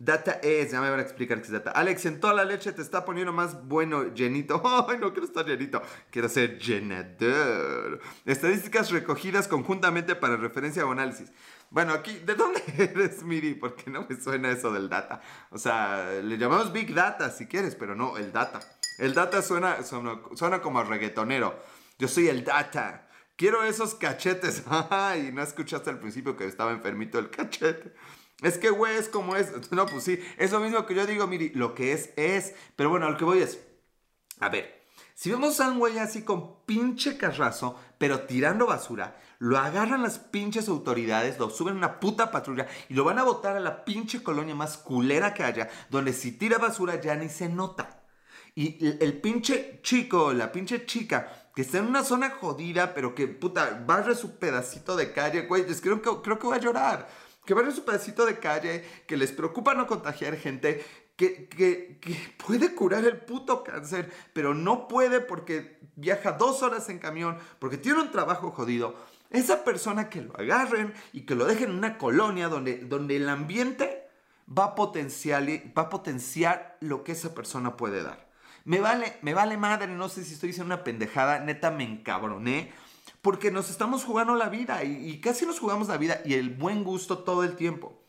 Data 0.02 0.40
es, 0.42 0.72
ya 0.72 0.80
me 0.80 0.90
van 0.90 1.00
a 1.00 1.04
explicar 1.04 1.40
qué 1.40 1.44
es 1.44 1.52
data. 1.52 1.72
Alex, 1.72 2.06
en 2.06 2.22
toda 2.22 2.34
la 2.34 2.46
leche 2.46 2.72
te 2.72 2.82
está 2.82 3.04
poniendo 3.04 3.34
más 3.34 3.68
bueno, 3.68 4.14
llenito. 4.14 4.62
Ay, 4.88 4.98
no 4.98 5.12
quiero 5.12 5.26
estar 5.28 5.46
llenito, 5.46 5.82
quiero 6.10 6.30
ser 6.30 6.58
llenador. 6.58 8.00
Estadísticas 8.26 8.92
recogidas 8.92 9.50
conjuntamente 9.50 10.16
para 10.16 10.38
referencia 10.38 10.86
o 10.86 10.92
análisis. 10.94 11.34
Bueno, 11.70 11.92
aquí, 11.92 12.18
¿de 12.20 12.36
dónde 12.36 12.64
eres, 12.78 13.24
Miri? 13.24 13.56
Porque 13.56 13.92
no 13.92 14.08
me 14.10 14.16
suena 14.16 14.50
eso 14.50 14.72
del 14.72 14.88
data. 14.88 15.22
O 15.52 15.58
sea, 15.58 16.14
le 16.24 16.38
llamamos 16.38 16.72
Big 16.72 16.94
Data 16.94 17.30
si 17.30 17.48
quieres, 17.48 17.76
pero 17.76 17.94
no, 17.94 18.18
el 18.18 18.32
data. 18.32 18.62
El 19.00 19.14
data 19.14 19.42
suena, 19.42 19.84
suena, 19.84 20.62
como 20.62 20.82
reggaetonero. 20.82 21.62
Yo 21.98 22.08
soy 22.08 22.30
el 22.30 22.46
data. 22.46 23.10
Quiero 23.36 23.64
esos 23.64 23.96
cachetes. 23.96 24.64
Ay, 24.90 25.32
no 25.34 25.44
escuchaste 25.44 25.90
al 25.90 26.00
principio 26.00 26.38
que 26.38 26.46
estaba 26.46 26.72
enfermito 26.72 27.20
el 27.20 27.30
cachete. 27.30 27.94
Es 28.42 28.58
que, 28.58 28.70
güey, 28.70 28.98
es 28.98 29.10
como 29.10 29.36
es. 29.36 29.52
No, 29.72 29.86
pues 29.86 30.04
sí, 30.04 30.20
es 30.38 30.52
lo 30.52 30.60
mismo 30.60 30.86
que 30.86 30.96
yo 30.96 31.06
digo, 31.06 31.28
Miri, 31.28 31.50
lo 31.50 31.76
que 31.76 31.94
es, 31.94 32.12
es. 32.16 32.54
Pero 32.76 32.90
bueno, 32.90 33.10
lo 33.10 33.18
que 33.18 33.26
voy 33.26 33.40
es, 33.40 33.60
a 34.40 34.50
ver, 34.50 34.80
si 35.20 35.30
vemos 35.32 35.60
a 35.60 35.70
un 35.70 35.80
güey 35.80 36.00
así 36.00 36.24
con 36.24 36.64
pinche 36.66 37.18
carrazo, 37.18 37.78
pero 37.98 38.22
tirando 38.22 38.66
basura, 38.66 39.20
lo 39.40 39.58
agarran 39.58 40.02
las 40.02 40.18
pinches 40.18 40.70
autoridades, 40.70 41.40
lo 41.40 41.50
suben 41.50 41.76
a 41.76 41.78
una 41.78 42.00
puta 42.00 42.32
patrulla 42.32 42.68
y 42.88 42.94
lo 42.94 43.04
van 43.04 43.20
a 43.20 43.24
botar 43.24 43.58
a 43.58 43.60
la 43.60 43.84
pinche 43.84 44.24
colonia 44.24 44.56
más 44.56 44.78
culera 44.78 45.34
que 45.34 45.44
haya, 45.44 45.70
donde 45.90 46.14
si 46.14 46.32
tira 46.32 46.58
basura 46.58 47.02
ya 47.02 47.16
ni 47.16 47.28
se 47.28 47.50
nota. 47.50 48.04
Y 48.56 48.78
el, 49.04 49.20
pinche 49.22 49.80
chico, 49.84 50.34
la 50.34 50.52
pinche 50.52 50.86
chica, 50.86 51.50
que 51.56 51.62
está 51.62 51.80
en 51.80 51.88
una 51.88 52.04
zona 52.04 52.32
jodida, 52.32 52.94
pero 52.94 53.14
que 53.14 53.28
puta, 53.28 53.84
barre 53.86 54.16
su 54.16 54.38
pedacito 54.38 54.96
de 54.96 55.14
calle, 55.14 55.48
güey, 55.48 55.66
creo 55.66 56.02
que, 56.02 56.22
creo 56.22 56.40
que 56.40 56.48
va 56.48 56.56
a 56.56 56.60
llorar. 56.60 57.10
Que 57.50 57.56
barre 57.56 57.72
su 57.72 57.84
pedacito 57.84 58.28
de 58.28 58.38
calle, 58.38 58.86
que 59.08 59.18
les 59.18 59.32
preocupa 59.32 59.74
no 59.74 59.88
contagiar 59.88 60.38
gente, 60.38 60.86
que, 61.16 61.50
que, 61.50 61.98
que, 62.00 62.16
puede 62.46 62.76
curar 62.76 63.04
el 63.06 63.18
puto 63.18 63.64
cáncer, 63.64 64.14
pero 64.34 64.54
no 64.54 64.88
puede 64.88 65.20
porque 65.20 65.80
viaja 65.96 66.34
dos 66.34 66.62
horas 66.62 66.90
en 66.90 67.00
camión, 67.00 67.40
porque 67.58 67.78
tiene 67.78 68.02
un 68.02 68.12
trabajo 68.12 68.52
jodido. 68.52 68.94
Esa 69.32 69.64
persona 69.64 70.12
que 70.12 70.22
lo 70.22 70.38
agarren 70.38 70.94
y 71.12 71.22
que 71.22 71.34
lo 71.34 71.46
dejen 71.46 71.72
en 71.72 71.78
una 71.78 71.98
colonia 71.98 72.50
donde, 72.50 72.86
donde 72.86 73.16
el 73.16 73.28
ambiente 73.28 74.08
va 74.48 74.66
a, 74.66 74.76
potenciar, 74.76 75.42
va 75.76 75.82
a 75.82 75.90
potenciar 75.90 76.78
lo 76.82 77.04
que 77.04 77.14
esa 77.14 77.34
persona 77.34 77.78
puede 77.78 78.04
dar. 78.04 78.30
Me 78.64 78.80
vale, 78.80 79.18
me 79.24 79.34
vale 79.34 79.58
madre, 79.58 79.88
no 79.88 80.08
sé 80.08 80.24
si 80.24 80.36
estoy 80.36 80.50
diciendo 80.50 80.72
una 80.72 80.84
pendejada, 80.84 81.40
neta 81.40 81.72
me 81.72 81.84
encabroné, 81.84 82.72
porque 83.30 83.52
nos 83.52 83.70
estamos 83.70 84.06
jugando 84.06 84.34
la 84.34 84.50
vida 84.50 84.84
y, 84.84 85.08
y 85.08 85.22
casi 85.22 85.46
nos 85.46 85.60
jugamos 85.60 85.88
la 85.88 85.98
vida 85.98 86.20
y 86.26 86.34
el 86.34 86.50
buen 86.50 86.84
gusto 86.84 87.20
todo 87.20 87.44
el 87.44 87.56
tiempo. 87.56 88.02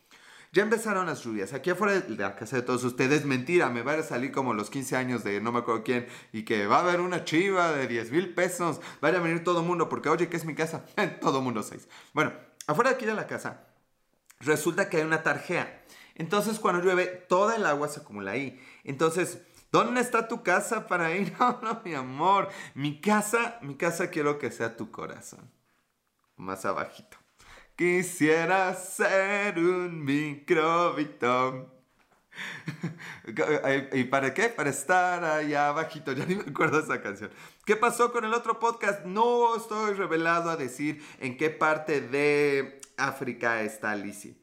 Ya 0.51 0.63
empezaron 0.63 1.05
las 1.05 1.23
lluvias. 1.23 1.53
Aquí 1.53 1.69
afuera 1.69 1.99
de 1.99 2.17
la 2.17 2.35
casa 2.35 2.55
de 2.55 2.63
todos 2.63 2.83
ustedes, 2.83 3.23
mentira, 3.23 3.69
me 3.69 3.83
va 3.83 3.93
a 3.93 4.01
salir 4.01 4.31
como 4.31 4.55
los 4.55 4.71
15 4.71 4.97
años 4.97 5.23
de 5.23 5.39
no 5.39 5.51
me 5.51 5.59
acuerdo 5.59 5.83
quién 5.83 6.07
y 6.33 6.41
que 6.41 6.65
va 6.65 6.77
a 6.77 6.79
haber 6.79 7.01
una 7.01 7.23
chiva 7.23 7.71
de 7.71 7.85
10 7.85 8.11
mil 8.11 8.33
pesos. 8.33 8.81
Vaya 8.99 9.19
a 9.19 9.21
venir 9.21 9.43
todo 9.43 9.59
el 9.59 9.67
mundo 9.67 9.89
porque, 9.89 10.09
oye, 10.09 10.27
¿qué 10.27 10.37
es 10.37 10.45
mi 10.45 10.55
casa? 10.55 10.87
todo 11.21 11.39
mundo 11.43 11.61
seis. 11.61 11.87
Bueno, 12.13 12.33
afuera 12.65 12.89
de 12.89 12.95
aquí 12.95 13.05
de 13.05 13.13
la 13.13 13.27
casa, 13.27 13.67
resulta 14.39 14.89
que 14.89 14.97
hay 14.97 15.03
una 15.03 15.21
tarjea. 15.21 15.83
Entonces, 16.15 16.57
cuando 16.57 16.81
llueve, 16.81 17.05
toda 17.05 17.57
el 17.57 17.65
agua 17.67 17.89
se 17.89 17.99
acumula 17.99 18.31
ahí. 18.31 18.59
Entonces, 18.85 19.37
¿dónde 19.71 20.01
está 20.01 20.27
tu 20.27 20.43
casa 20.43 20.87
para 20.87 21.15
ir? 21.15 21.33
No, 21.39 21.59
no, 21.61 21.81
mi 21.83 21.93
amor. 21.95 22.49
Mi 22.75 22.99
casa, 22.99 23.57
mi 23.61 23.75
casa 23.75 24.09
quiero 24.09 24.37
que 24.37 24.51
sea 24.51 24.75
tu 24.75 24.91
corazón. 24.91 25.49
Más 26.35 26.65
abajito. 26.65 27.17
Quisiera 27.75 28.73
ser 28.75 29.57
un 29.57 30.03
microbito. 30.03 31.81
¿Y 33.93 34.03
para 34.05 34.33
qué? 34.33 34.49
Para 34.49 34.69
estar 34.69 35.23
allá 35.23 35.69
abajito. 35.69 36.11
Ya 36.13 36.25
ni 36.25 36.35
me 36.35 36.43
acuerdo 36.43 36.79
esa 36.79 37.01
canción. 37.01 37.31
¿Qué 37.65 37.75
pasó 37.75 38.11
con 38.11 38.25
el 38.25 38.33
otro 38.33 38.59
podcast? 38.59 39.05
No 39.05 39.55
estoy 39.55 39.93
revelado 39.93 40.49
a 40.49 40.57
decir 40.57 41.03
en 41.19 41.37
qué 41.37 41.49
parte 41.49 42.01
de 42.01 42.81
África 42.97 43.61
está 43.61 43.95
Lizzie. 43.95 44.37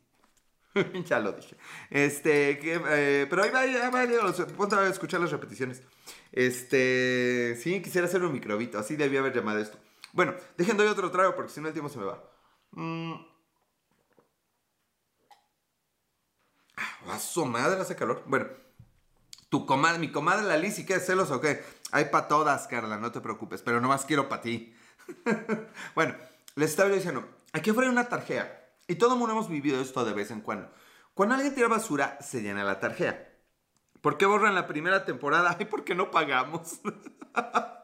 ya 1.05 1.21
lo 1.21 1.33
dije. 1.33 1.57
Este, 1.91 2.59
eh, 2.63 3.27
pero 3.29 3.43
ahí 3.43 3.51
va, 3.51 3.67
ya 3.67 3.91
va, 3.91 4.01
a 4.01 4.89
escuchar 4.89 5.21
las 5.21 5.31
repeticiones. 5.31 5.83
Este, 6.33 7.59
sí, 7.63 7.81
quisiera 7.83 8.07
hacer 8.07 8.23
un 8.23 8.33
microbito. 8.33 8.79
Así 8.79 8.97
debía 8.97 9.21
haber 9.21 9.35
llamado 9.35 9.59
esto. 9.59 9.79
Bueno, 10.13 10.35
dejen 10.57 10.77
doy 10.77 10.87
otro 10.87 11.11
trago 11.11 11.35
porque 11.35 11.53
si 11.53 11.61
no 11.61 11.69
el 11.69 11.73
tiempo 11.73 11.91
se 11.91 11.99
me 11.99 12.05
va. 12.05 12.23
Mm. 12.73 13.15
Ah, 17.07 17.19
su 17.19 17.45
madre, 17.47 17.81
hace 17.81 17.97
calor. 17.97 18.23
Bueno, 18.27 18.47
tu 19.49 19.67
comadre, 19.67 19.99
mi 19.99 20.13
comadre 20.13 20.47
la 20.47 20.57
Liz, 20.57 20.79
¿y 20.79 20.87
qué? 20.87 21.01
¿Celos 21.01 21.31
o 21.31 21.41
qué? 21.41 21.63
Hay 21.91 22.07
para 22.07 22.29
todas, 22.29 22.67
Carla, 22.67 22.99
no 22.99 23.13
te 23.13 23.21
preocupes, 23.21 23.63
pero 23.63 23.81
nomás 23.81 24.05
quiero 24.05 24.29
para 24.29 24.43
ti. 24.43 24.75
bueno, 25.95 26.15
les 26.55 26.71
estaba 26.71 26.91
diciendo, 26.91 27.27
aquí 27.53 27.71
afuera 27.71 27.89
hay 27.89 27.93
una 27.93 28.09
tarjea. 28.09 28.58
Y 28.89 28.97
todo 28.97 29.13
el 29.13 29.19
mundo 29.19 29.35
hemos 29.35 29.49
vivido 29.49 29.81
esto 29.81 30.05
de 30.05 30.15
vez 30.15 30.31
en 30.31 30.41
cuando. 30.41 30.71
Cuando 31.15 31.35
alguien 31.35 31.55
tira 31.55 31.69
basura, 31.69 32.19
se 32.21 32.43
llena 32.43 32.65
la 32.65 32.81
tarjea. 32.81 33.29
¿Por 34.01 34.17
qué 34.17 34.27
borran 34.27 34.55
la 34.55 34.67
primera 34.67 35.05
temporada? 35.05 35.55
Ay, 35.59 35.67
porque 35.67 35.95
no 35.95 36.11
pagamos. 36.11 36.81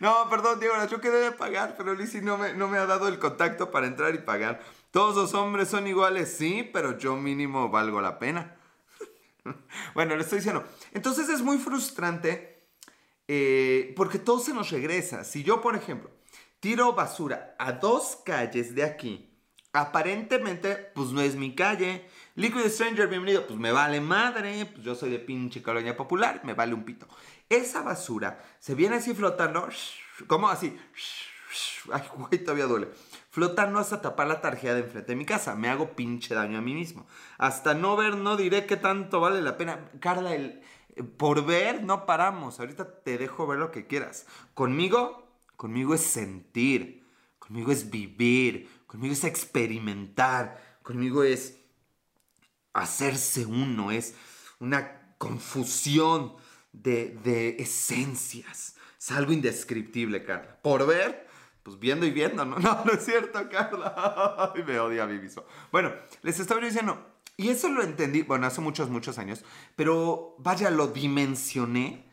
No, 0.00 0.28
perdón, 0.28 0.58
Diego, 0.58 0.74
yo 0.90 1.00
quedé 1.00 1.20
de 1.20 1.30
pagar, 1.30 1.76
pero 1.76 1.94
Lizzie 1.94 2.22
no 2.22 2.36
me, 2.36 2.54
no 2.54 2.66
me 2.66 2.78
ha 2.78 2.86
dado 2.86 3.06
el 3.06 3.20
contacto 3.20 3.70
para 3.70 3.86
entrar 3.86 4.12
y 4.12 4.18
pagar. 4.18 4.60
Todos 4.90 5.14
los 5.14 5.32
hombres 5.34 5.68
son 5.68 5.86
iguales, 5.86 6.34
sí, 6.36 6.68
pero 6.72 6.98
yo 6.98 7.14
mínimo 7.14 7.68
valgo 7.68 8.00
la 8.00 8.18
pena. 8.18 8.56
bueno, 9.94 10.16
le 10.16 10.22
estoy 10.22 10.38
diciendo. 10.38 10.64
Entonces 10.92 11.28
es 11.28 11.42
muy 11.42 11.58
frustrante 11.58 12.66
eh, 13.28 13.92
porque 13.96 14.18
todo 14.18 14.40
se 14.40 14.52
nos 14.52 14.70
regresa. 14.70 15.22
Si 15.22 15.44
yo, 15.44 15.60
por 15.60 15.76
ejemplo, 15.76 16.10
tiro 16.58 16.92
basura 16.94 17.54
a 17.58 17.70
dos 17.70 18.18
calles 18.24 18.74
de 18.74 18.82
aquí, 18.82 19.29
aparentemente, 19.72 20.74
pues 20.94 21.08
no 21.08 21.20
es 21.20 21.36
mi 21.36 21.54
calle. 21.54 22.08
Liquid 22.34 22.68
Stranger, 22.68 23.08
bienvenido. 23.08 23.46
Pues 23.46 23.58
me 23.58 23.72
vale 23.72 24.00
madre, 24.00 24.66
pues 24.66 24.84
yo 24.84 24.94
soy 24.94 25.10
de 25.10 25.18
pinche 25.18 25.62
colonia 25.62 25.96
popular, 25.96 26.40
me 26.44 26.54
vale 26.54 26.74
un 26.74 26.84
pito. 26.84 27.08
Esa 27.48 27.82
basura 27.82 28.42
se 28.58 28.74
viene 28.74 28.96
así 28.96 29.14
flotando, 29.14 29.68
¿cómo 30.26 30.48
así? 30.48 30.76
Ay, 31.92 32.02
güey, 32.16 32.42
todavía 32.42 32.66
duele. 32.66 32.88
Flotando 33.30 33.78
hasta 33.78 34.00
tapar 34.00 34.26
la 34.26 34.40
tarjeta 34.40 34.74
de 34.74 34.80
enfrente 34.80 35.12
de 35.12 35.16
mi 35.16 35.24
casa. 35.24 35.54
Me 35.54 35.68
hago 35.68 35.96
pinche 35.96 36.34
daño 36.34 36.58
a 36.58 36.62
mí 36.62 36.74
mismo. 36.74 37.06
Hasta 37.38 37.74
no 37.74 37.96
ver, 37.96 38.16
no 38.16 38.36
diré 38.36 38.66
qué 38.66 38.76
tanto 38.76 39.20
vale 39.20 39.40
la 39.42 39.56
pena. 39.56 39.90
Carla, 40.00 40.34
el, 40.34 40.62
por 41.16 41.44
ver 41.44 41.82
no 41.82 42.06
paramos. 42.06 42.60
Ahorita 42.60 43.02
te 43.02 43.18
dejo 43.18 43.46
ver 43.46 43.58
lo 43.58 43.70
que 43.70 43.86
quieras. 43.86 44.26
Conmigo, 44.54 45.28
conmigo 45.56 45.94
es 45.94 46.02
sentir. 46.02 47.04
Conmigo 47.38 47.72
es 47.72 47.90
vivir. 47.90 48.68
Conmigo 48.90 49.12
es 49.12 49.22
experimentar. 49.22 50.80
Conmigo 50.82 51.22
es 51.22 51.60
hacerse 52.72 53.46
uno. 53.46 53.92
Es 53.92 54.16
una 54.58 55.14
confusión 55.16 56.34
de, 56.72 57.54
esencias. 57.60 58.74
Es 58.98 59.12
algo 59.12 59.32
indescriptible, 59.32 60.24
Carla. 60.24 60.60
Por 60.60 60.88
ver, 60.88 61.28
pues 61.62 61.78
viendo 61.78 62.04
y 62.04 62.10
viendo, 62.10 62.44
¿no? 62.44 62.58
No, 62.58 62.84
no 62.84 62.90
es 62.90 63.04
cierto, 63.04 63.48
Carla. 63.48 64.52
me 64.66 64.80
odia 64.80 65.04
a. 65.04 65.08
Bueno, 65.70 65.92
les 66.22 66.40
estaba 66.40 66.60
diciendo, 66.60 67.00
y 67.36 67.50
eso 67.50 67.68
lo 67.68 67.84
entendí, 67.84 68.22
bueno, 68.22 68.48
hace 68.48 68.60
muchos, 68.60 68.90
muchos 68.90 69.18
años, 69.18 69.44
pero 69.76 70.34
vaya, 70.38 70.68
lo 70.68 70.88
dimensioné 70.88 72.09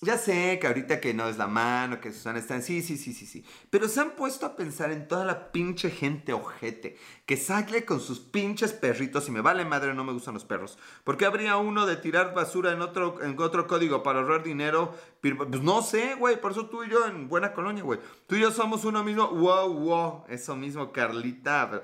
ya 0.00 0.16
sé 0.16 0.58
que 0.60 0.66
ahorita 0.66 1.00
que 1.00 1.12
no 1.12 1.28
es 1.28 1.38
la 1.38 1.48
mano, 1.48 2.00
que 2.00 2.12
Susana 2.12 2.38
está 2.38 2.54
en... 2.54 2.62
Sí, 2.62 2.82
sí, 2.82 2.96
sí, 2.96 3.12
sí, 3.12 3.26
sí. 3.26 3.44
Pero 3.70 3.88
se 3.88 4.00
han 4.00 4.12
puesto 4.12 4.46
a 4.46 4.54
pensar 4.54 4.92
en 4.92 5.08
toda 5.08 5.24
la 5.24 5.50
pinche 5.50 5.90
gente 5.90 6.32
ojete 6.32 6.96
que 7.26 7.36
sale 7.36 7.84
con 7.84 8.00
sus 8.00 8.20
pinches 8.20 8.72
perritos 8.72 9.28
y 9.28 9.32
me 9.32 9.40
vale 9.40 9.64
madre, 9.64 9.94
no 9.94 10.04
me 10.04 10.12
gustan 10.12 10.34
los 10.34 10.44
perros. 10.44 10.78
¿Por 11.02 11.16
qué 11.16 11.26
habría 11.26 11.56
uno 11.56 11.84
de 11.84 11.96
tirar 11.96 12.32
basura 12.32 12.72
en 12.72 12.80
otro, 12.80 13.22
en 13.22 13.38
otro 13.40 13.66
código 13.66 14.02
para 14.02 14.20
ahorrar 14.20 14.44
dinero? 14.44 14.94
Pues 15.20 15.62
no 15.62 15.82
sé, 15.82 16.14
güey. 16.14 16.40
Por 16.40 16.52
eso 16.52 16.66
tú 16.66 16.84
y 16.84 16.90
yo 16.90 17.06
en 17.06 17.28
buena 17.28 17.52
colonia, 17.52 17.82
güey. 17.82 17.98
Tú 18.26 18.36
y 18.36 18.40
yo 18.40 18.52
somos 18.52 18.84
uno 18.84 19.02
mismo. 19.02 19.28
Wow, 19.28 19.72
wow. 19.72 20.24
Eso 20.28 20.54
mismo, 20.54 20.92
Carlita. 20.92 21.82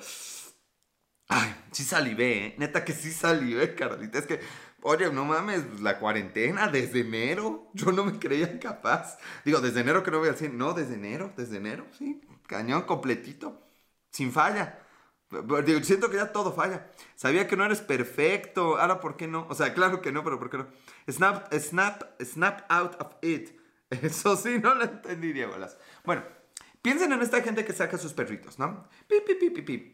Ay, 1.28 1.54
sí 1.72 1.84
salivé, 1.84 2.46
¿eh? 2.46 2.54
Neta 2.58 2.84
que 2.84 2.92
sí 2.92 3.10
salivé, 3.10 3.74
Carlita. 3.74 4.18
Es 4.18 4.26
que 4.26 4.40
Oye, 4.86 5.10
no 5.10 5.24
mames, 5.24 5.80
la 5.80 5.98
cuarentena 5.98 6.68
desde 6.68 7.00
enero. 7.00 7.70
Yo 7.72 7.90
no 7.90 8.04
me 8.04 8.18
creía 8.18 8.60
capaz. 8.60 9.16
Digo, 9.42 9.60
desde 9.60 9.80
enero 9.80 10.02
que 10.02 10.10
no 10.10 10.18
voy 10.18 10.28
al 10.28 10.36
cine. 10.36 10.52
No, 10.52 10.74
desde 10.74 10.94
enero, 10.94 11.32
desde 11.38 11.56
enero, 11.56 11.86
sí. 11.96 12.20
Cañón 12.46 12.82
completito. 12.82 13.62
Sin 14.10 14.30
falla. 14.30 14.78
Digo, 15.30 15.82
siento 15.82 16.10
que 16.10 16.18
ya 16.18 16.32
todo 16.32 16.52
falla. 16.52 16.90
Sabía 17.16 17.48
que 17.48 17.56
no 17.56 17.64
eres 17.64 17.80
perfecto. 17.80 18.76
Ahora, 18.76 19.00
¿por 19.00 19.16
qué 19.16 19.26
no? 19.26 19.46
O 19.48 19.54
sea, 19.54 19.72
claro 19.72 20.02
que 20.02 20.12
no, 20.12 20.22
pero 20.22 20.38
¿por 20.38 20.50
qué 20.50 20.58
no? 20.58 20.66
Snap, 21.10 21.50
snap, 21.54 22.02
snap 22.22 22.60
out 22.68 23.00
of 23.00 23.14
it. 23.22 23.58
Eso 23.90 24.36
sí, 24.36 24.58
no 24.62 24.74
lo 24.74 24.84
entendí, 24.84 25.32
Diego. 25.32 25.54
Bueno, 26.04 26.24
piensen 26.82 27.10
en 27.10 27.22
esta 27.22 27.40
gente 27.40 27.64
que 27.64 27.72
saca 27.72 27.96
sus 27.96 28.12
perritos, 28.12 28.58
¿no? 28.58 28.86
Pip, 29.08 29.24
pip, 29.24 29.38
pip, 29.38 29.64
pip. 29.64 29.93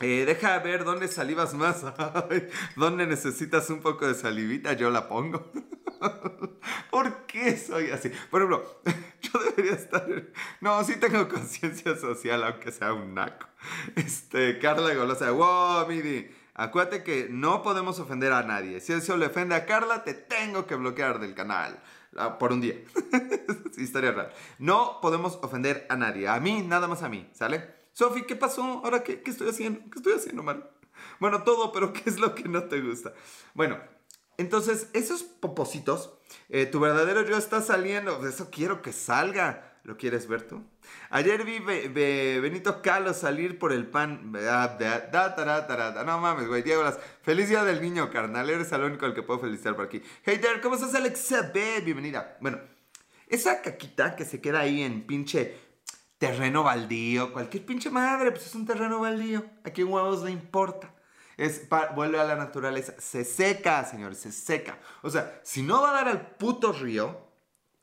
Eh, 0.00 0.24
deja 0.26 0.58
ver 0.60 0.84
dónde 0.84 1.08
salivas 1.08 1.54
más. 1.54 1.84
¿Dónde 2.76 3.06
necesitas 3.06 3.68
un 3.70 3.80
poco 3.80 4.06
de 4.06 4.14
salivita? 4.14 4.74
Yo 4.74 4.90
la 4.90 5.08
pongo. 5.08 5.50
¿Por 6.90 7.26
qué 7.26 7.56
soy 7.56 7.90
así? 7.90 8.10
Por 8.30 8.42
ejemplo, 8.42 8.80
yo 9.20 9.40
debería 9.40 9.72
estar. 9.72 10.06
No, 10.60 10.84
sí 10.84 10.96
tengo 10.96 11.28
conciencia 11.28 11.96
social, 11.96 12.44
aunque 12.44 12.70
sea 12.70 12.92
un 12.92 13.14
naco. 13.14 13.48
Este, 13.96 14.58
Carla 14.60 14.94
Golosa. 14.94 15.32
Wow, 15.32 15.88
Midi. 15.88 16.30
Acuérdate 16.54 17.02
que 17.02 17.28
no 17.28 17.62
podemos 17.62 17.98
ofender 17.98 18.32
a 18.32 18.42
nadie. 18.42 18.80
Si 18.80 18.92
eso 18.92 19.16
le 19.16 19.26
ofende 19.26 19.56
a 19.56 19.66
Carla, 19.66 20.04
te 20.04 20.14
tengo 20.14 20.66
que 20.66 20.76
bloquear 20.76 21.18
del 21.18 21.34
canal. 21.34 21.80
Ah, 22.16 22.38
por 22.38 22.52
un 22.52 22.60
día. 22.60 22.74
Historia 23.76 24.12
real. 24.12 24.32
No 24.58 24.98
podemos 25.00 25.38
ofender 25.42 25.86
a 25.88 25.96
nadie. 25.96 26.28
A 26.28 26.38
mí, 26.40 26.62
nada 26.62 26.88
más 26.88 27.02
a 27.02 27.08
mí. 27.08 27.28
¿Sale? 27.32 27.77
Sofi, 27.98 28.22
¿qué 28.22 28.36
pasó? 28.36 28.62
¿Ahora 28.84 29.02
qué, 29.02 29.22
qué 29.22 29.32
estoy 29.32 29.48
haciendo? 29.48 29.80
¿Qué 29.90 29.98
estoy 29.98 30.12
haciendo 30.12 30.44
mal? 30.44 30.70
Bueno, 31.18 31.42
todo, 31.42 31.72
pero 31.72 31.92
¿qué 31.92 32.02
es 32.06 32.20
lo 32.20 32.32
que 32.32 32.44
no 32.44 32.62
te 32.62 32.80
gusta? 32.80 33.12
Bueno, 33.54 33.76
entonces, 34.36 34.88
esos 34.92 35.24
popositos, 35.24 36.12
eh, 36.48 36.66
tu 36.66 36.78
verdadero 36.78 37.22
yo 37.22 37.36
está 37.36 37.60
saliendo. 37.60 38.24
Eso 38.24 38.50
quiero 38.52 38.82
que 38.82 38.92
salga. 38.92 39.80
¿Lo 39.82 39.96
quieres 39.96 40.28
ver 40.28 40.42
tú? 40.42 40.62
Ayer 41.10 41.44
vi 41.44 41.58
Benito 41.58 42.82
Calo 42.82 43.12
salir 43.14 43.58
por 43.58 43.72
el 43.72 43.88
pan. 43.88 44.30
No 44.30 46.18
mames, 46.20 46.46
güey. 46.46 46.62
Diego, 46.62 46.84
feliz 47.22 47.48
día 47.48 47.64
del 47.64 47.82
niño, 47.82 48.10
carnal. 48.12 48.48
Eres 48.48 48.70
el 48.70 48.82
único 48.82 49.06
al 49.06 49.14
que 49.14 49.24
puedo 49.24 49.40
felicitar 49.40 49.74
por 49.74 49.86
aquí. 49.86 50.00
Hey 50.22 50.38
there, 50.40 50.60
¿cómo 50.60 50.76
estás, 50.76 50.94
Alexa 50.94 51.50
B? 51.52 51.80
Bienvenida. 51.80 52.36
Bueno, 52.40 52.60
esa 53.26 53.60
caquita 53.60 54.14
que 54.14 54.24
se 54.24 54.40
queda 54.40 54.60
ahí 54.60 54.82
en 54.82 55.04
pinche 55.04 55.67
terreno 56.18 56.64
baldío, 56.64 57.32
cualquier 57.32 57.64
pinche 57.64 57.90
madre, 57.90 58.32
pues 58.32 58.46
es 58.46 58.54
un 58.54 58.66
terreno 58.66 59.00
baldío. 59.00 59.44
¿A 59.64 59.70
quién 59.70 59.88
huevos 59.88 60.22
le 60.22 60.32
importa? 60.32 60.92
Es, 61.36 61.68
vuelve 61.94 62.18
a 62.18 62.24
la 62.24 62.34
naturaleza. 62.34 62.94
Se 62.98 63.24
seca, 63.24 63.84
señores, 63.84 64.18
se 64.18 64.32
seca. 64.32 64.78
O 65.02 65.10
sea, 65.10 65.40
si 65.44 65.62
no 65.62 65.80
va 65.80 65.90
a 65.90 65.94
dar 65.94 66.08
al 66.08 66.36
puto 66.36 66.72
río, 66.72 67.28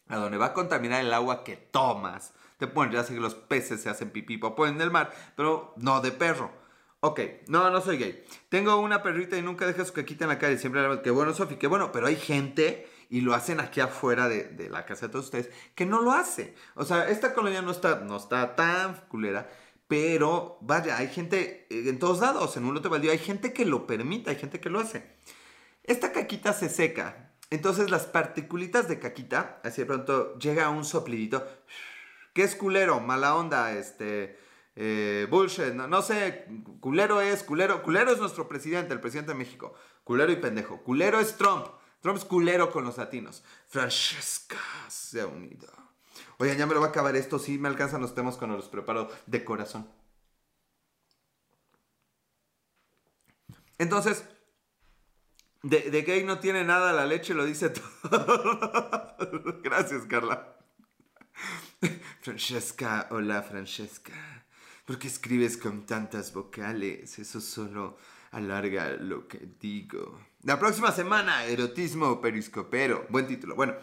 a 0.07 0.17
donde 0.17 0.37
va 0.37 0.47
a 0.47 0.53
contaminar 0.53 1.01
el 1.01 1.13
agua 1.13 1.43
que 1.43 1.55
tomas, 1.55 2.33
te 2.57 2.67
ponen, 2.67 2.93
ya 2.93 3.03
sé 3.03 3.13
que 3.13 3.19
los 3.19 3.35
peces 3.35 3.81
se 3.81 3.89
hacen 3.89 4.11
pipí 4.11 4.37
popó 4.37 4.67
en 4.67 4.79
el 4.81 4.91
mar, 4.91 5.11
pero 5.35 5.73
no 5.77 6.01
de 6.01 6.11
perro. 6.11 6.51
Ok, 6.99 7.19
no, 7.47 7.69
no 7.69 7.81
soy 7.81 7.97
gay. 7.97 8.25
Tengo 8.49 8.77
una 8.77 9.03
perrita 9.03 9.37
y 9.37 9.41
nunca 9.41 9.67
deja 9.67 9.85
su 9.85 9.93
caquita 9.93 10.25
en 10.25 10.29
la 10.29 10.39
calle. 10.39 10.57
Siempre 10.57 10.87
la... 10.87 11.01
Qué 11.01 11.11
bueno, 11.11 11.33
Sofi, 11.33 11.55
qué 11.55 11.67
bueno. 11.67 11.91
Pero 11.91 12.07
hay 12.07 12.15
gente 12.15 12.89
y 13.09 13.21
lo 13.21 13.33
hacen 13.33 13.59
aquí 13.59 13.81
afuera 13.81 14.27
de, 14.29 14.69
la 14.69 14.85
casa 14.85 15.07
de 15.07 15.11
todos 15.11 15.25
ustedes, 15.25 15.49
que 15.75 15.85
no 15.85 16.01
lo 16.01 16.11
hace. 16.11 16.55
O 16.75 16.85
sea, 16.85 17.09
esta 17.09 17.33
colonia 17.33 17.61
no 17.61 17.71
está, 17.71 18.01
no 18.01 18.17
está 18.17 18.55
tan 18.55 18.95
culera, 19.07 19.49
Pero 19.87 20.57
vaya, 20.61 20.97
hay 20.97 21.07
gente 21.09 21.67
eh, 21.69 21.89
en 21.89 21.99
todos 21.99 22.19
lados, 22.19 22.57
en 22.57 22.65
un 22.65 22.73
lote 22.73 22.87
baldío, 22.87 23.11
hay 23.11 23.19
gente 23.19 23.53
que 23.53 23.65
lo 23.65 23.87
permite, 23.87 24.31
hay 24.31 24.37
gente 24.37 24.59
que 24.59 24.69
lo 24.69 24.79
hace. 24.79 25.05
Esta 25.83 26.11
caquita 26.11 26.53
se 26.53 26.69
seca. 26.69 27.33
Entonces 27.51 27.91
las 27.91 28.05
particulitas 28.07 28.87
de 28.87 28.99
caquita, 28.99 29.61
así 29.63 29.81
de 29.81 29.85
pronto 29.85 30.37
llega 30.39 30.69
un 30.69 30.85
soplidito. 30.85 31.47
¿Qué 32.33 32.43
es 32.43 32.55
culero? 32.55 32.99
Mala 32.99 33.35
onda, 33.35 33.73
este... 33.73 34.45
Eh, 34.77 35.25
bullshit, 35.29 35.73
no, 35.73 35.87
no, 35.87 36.01
sé, 36.01 36.47
culero 36.81 37.21
es, 37.21 37.43
culero, 37.43 37.81
culero 37.81 38.11
es 38.11 38.19
nuestro 38.19 38.49
presidente, 38.49 38.93
el 38.93 38.99
presidente 38.99 39.31
de 39.31 39.37
México, 39.37 39.73
culero 40.03 40.33
y 40.33 40.35
pendejo, 40.35 40.83
culero 40.83 41.21
es 41.21 41.37
Trump, 41.37 41.67
Trump 42.05 42.19
es 42.19 42.25
culero 42.25 42.71
con 42.71 42.83
los 42.85 42.99
latinos, 42.99 43.43
Francesca 43.67 44.59
se 44.87 45.21
ha 45.21 45.25
unido. 45.25 45.67
Oigan, 46.37 46.55
ya 46.55 46.67
me 46.67 46.75
lo 46.75 46.79
va 46.79 46.85
a 46.85 46.89
acabar 46.91 47.15
esto, 47.15 47.39
sí 47.39 47.57
me 47.57 47.67
alcanzan 47.67 47.99
los 47.99 48.13
temas 48.13 48.37
cuando 48.37 48.55
los 48.55 48.69
preparo 48.69 49.09
de 49.25 49.43
corazón. 49.43 49.89
Entonces, 53.79 54.23
de, 55.63 55.89
de 55.89 56.03
gay 56.03 56.23
no 56.23 56.37
tiene 56.37 56.63
nada, 56.63 56.93
la 56.93 57.07
leche 57.07 57.33
lo 57.33 57.43
dice 57.43 57.69
todo. 57.99 59.61
Gracias, 59.63 60.05
Carla. 60.05 60.59
Francesca, 62.21 63.07
hola 63.09 63.41
Francesca. 63.41 64.45
¿Por 64.85 64.99
qué 64.99 65.07
escribes 65.07 65.57
con 65.57 65.87
tantas 65.87 66.31
vocales? 66.31 67.17
Eso 67.17 67.41
solo 67.41 67.97
alarga 68.35 68.89
lo 68.99 69.27
que 69.27 69.39
digo. 69.59 70.19
La 70.43 70.59
próxima 70.59 70.91
semana, 70.91 71.45
erotismo 71.45 72.19
periscopero. 72.19 73.07
Buen 73.09 73.27
título. 73.27 73.55
Bueno, 73.55 73.75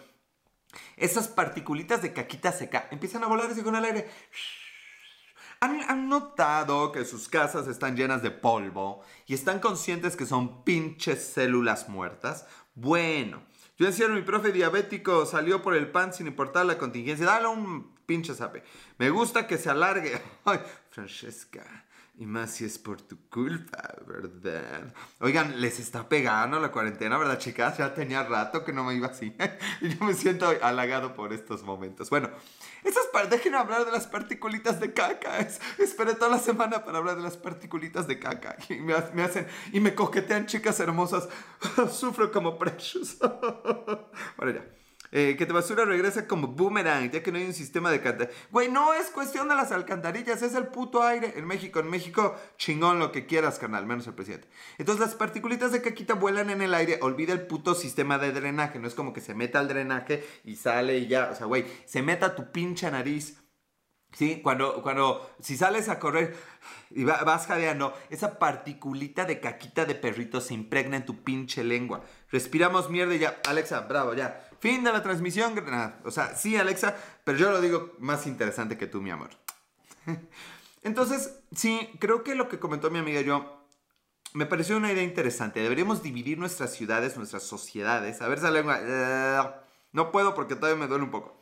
esas 0.96 1.28
particulitas 1.28 2.02
de 2.02 2.12
caquita 2.12 2.52
seca 2.52 2.86
empiezan 2.90 3.24
a 3.24 3.28
volar 3.28 3.50
así 3.50 3.62
con 3.62 3.76
el 3.76 3.84
aire. 3.84 4.10
¿Han, 5.60 6.08
notado 6.08 6.92
que 6.92 7.04
sus 7.04 7.28
casas 7.28 7.66
están 7.68 7.96
llenas 7.96 8.22
de 8.22 8.32
polvo 8.32 9.02
y 9.26 9.34
están 9.34 9.60
conscientes 9.60 10.16
que 10.16 10.26
son 10.26 10.64
pinches 10.64 11.24
células 11.24 11.88
muertas? 11.88 12.46
Bueno, 12.74 13.44
yo 13.78 13.86
decía, 13.86 14.08
mi 14.08 14.22
profe 14.22 14.52
diabético 14.52 15.24
salió 15.24 15.62
por 15.62 15.74
el 15.74 15.90
pan 15.90 16.12
sin 16.12 16.26
importar 16.26 16.66
la 16.66 16.78
contingencia. 16.78 17.24
Dale 17.24 17.46
un 17.46 17.94
pinche 18.04 18.34
sape. 18.34 18.64
Me 18.98 19.08
gusta 19.08 19.46
que 19.46 19.56
se 19.56 19.70
alargue. 19.70 20.20
Ay, 20.44 20.60
Francesca. 20.90 21.86
Y 22.22 22.26
más 22.26 22.52
si 22.52 22.64
es 22.64 22.78
por 22.78 23.02
tu 23.02 23.18
culpa, 23.28 23.96
¿verdad? 24.06 24.94
Oigan, 25.18 25.61
les 25.61 25.80
está 25.80 26.08
pegando 26.08 26.61
la 26.61 26.70
cuarentena, 26.70 27.18
¿verdad, 27.18 27.37
chicas? 27.37 27.78
Ya 27.78 27.94
tenía 27.94 28.22
rato 28.22 28.64
que 28.64 28.72
no 28.72 28.85
me 28.85 28.94
iba 28.94 29.08
así. 29.08 29.35
y 29.80 29.88
yo 29.88 30.04
me 30.04 30.14
siento 30.14 30.48
halagado 30.62 31.14
por 31.14 31.32
estos 31.32 31.64
momentos. 31.64 32.11
Bueno, 32.11 32.30
esas 32.85 33.08
déjenme 33.28 33.58
hablar 33.58 33.85
de 33.85 33.90
las 33.90 34.06
particulitas 34.06 34.78
de 34.78 34.92
caca. 34.92 35.37
esperé 35.78 36.14
toda 36.14 36.30
la 36.30 36.38
semana 36.38 36.85
para 36.85 36.98
hablar 36.98 37.16
de 37.16 37.22
las 37.24 37.37
particulitas 37.37 38.06
de 38.06 38.20
caca. 38.20 38.56
Y 38.68 38.74
me, 38.74 38.94
me 39.14 39.24
hacen, 39.24 39.48
y 39.72 39.80
me 39.80 39.92
coquetean 39.92 40.46
chicas 40.46 40.78
hermosas. 40.78 41.28
Sufro 41.92 42.30
como 42.30 42.56
precious. 42.56 43.18
bueno, 44.37 44.52
ya. 44.52 44.82
Eh, 45.14 45.37
que 45.37 45.44
tu 45.44 45.53
basura 45.53 45.85
regresa 45.85 46.27
como 46.27 46.48
boomerang, 46.48 47.11
ya 47.11 47.22
que 47.22 47.31
no 47.31 47.37
hay 47.37 47.44
un 47.44 47.53
sistema 47.53 47.90
de 47.90 47.96
alcantarillas. 47.96 48.35
Güey, 48.51 48.70
no 48.70 48.94
es 48.94 49.11
cuestión 49.11 49.46
de 49.46 49.55
las 49.55 49.70
alcantarillas, 49.70 50.40
es 50.40 50.55
el 50.55 50.68
puto 50.68 51.03
aire. 51.03 51.35
En 51.37 51.44
México, 51.44 51.81
en 51.81 51.90
México, 51.90 52.35
chingón 52.57 52.98
lo 52.98 53.12
que 53.12 53.27
quieras, 53.27 53.59
canal, 53.59 53.85
menos 53.85 54.07
el 54.07 54.14
presidente. 54.14 54.48
Entonces 54.79 55.05
las 55.05 55.14
particulitas 55.14 55.70
de 55.70 55.83
caquita 55.83 56.14
vuelan 56.14 56.48
en 56.48 56.62
el 56.62 56.72
aire, 56.72 56.98
olvida 57.03 57.35
el 57.35 57.46
puto 57.46 57.75
sistema 57.75 58.16
de 58.16 58.33
drenaje. 58.33 58.79
No 58.79 58.88
es 58.88 58.94
como 58.94 59.12
que 59.12 59.20
se 59.20 59.35
meta 59.35 59.61
al 59.61 59.68
drenaje 59.68 60.27
y 60.44 60.57
sale 60.57 60.96
y 60.96 61.09
ya. 61.09 61.29
O 61.31 61.35
sea, 61.35 61.44
güey, 61.44 61.66
se 61.85 62.01
meta 62.01 62.35
tu 62.35 62.51
pinche 62.51 62.90
nariz. 62.90 63.38
Sí, 64.14 64.40
cuando, 64.42 64.83
cuando, 64.83 65.31
si 65.40 65.57
sales 65.57 65.88
a 65.88 65.98
correr 65.98 66.37
y 66.90 67.05
vas 67.05 67.46
jadeando, 67.46 67.94
esa 68.11 68.38
particulita 68.38 69.25
de 69.25 69.40
caquita 69.40 69.85
de 69.85 69.94
perrito 69.94 70.40
se 70.40 70.55
impregna 70.55 70.96
en 70.96 71.07
tu 71.07 71.22
pinche 71.22 71.64
lengua. 71.64 72.03
Respiramos 72.31 72.88
mierda 72.88 73.14
y 73.14 73.18
ya. 73.20 73.40
Alexa, 73.46 73.81
bravo, 73.81 74.14
ya. 74.14 74.48
Fin 74.62 74.85
de 74.85 74.92
la 74.92 75.03
transmisión. 75.03 75.61
O 76.05 76.12
sea, 76.12 76.37
sí, 76.37 76.57
Alexa, 76.57 76.96
pero 77.25 77.37
yo 77.37 77.51
lo 77.51 77.61
digo 77.61 77.96
más 77.98 78.29
interesante 78.29 78.79
que 78.79 78.87
tú, 78.87 79.03
mi 79.03 79.11
amor. 79.11 79.31
Entonces, 80.85 81.40
sí, 81.51 81.90
creo 81.98 82.22
que 82.22 82.37
lo 82.37 82.48
que 82.48 82.61
comentó 82.61 82.88
mi 82.88 83.01
amiga 83.01 83.22
yo 83.22 83.66
me 84.35 84.46
pareció 84.46 84.77
una 84.77 84.92
idea 84.92 85.03
interesante. 85.03 85.59
Deberíamos 85.59 86.05
dividir 86.05 86.38
nuestras 86.38 86.72
ciudades, 86.72 87.16
nuestras 87.16 87.42
sociedades. 87.42 88.22
A 88.22 88.29
ver 88.29 88.38
esa 88.38 88.53
lengua. 88.53 88.79
Eh, 88.81 89.40
no 89.90 90.12
puedo 90.12 90.33
porque 90.33 90.55
todavía 90.55 90.79
me 90.79 90.87
duele 90.87 91.03
un 91.03 91.11
poco. 91.11 91.37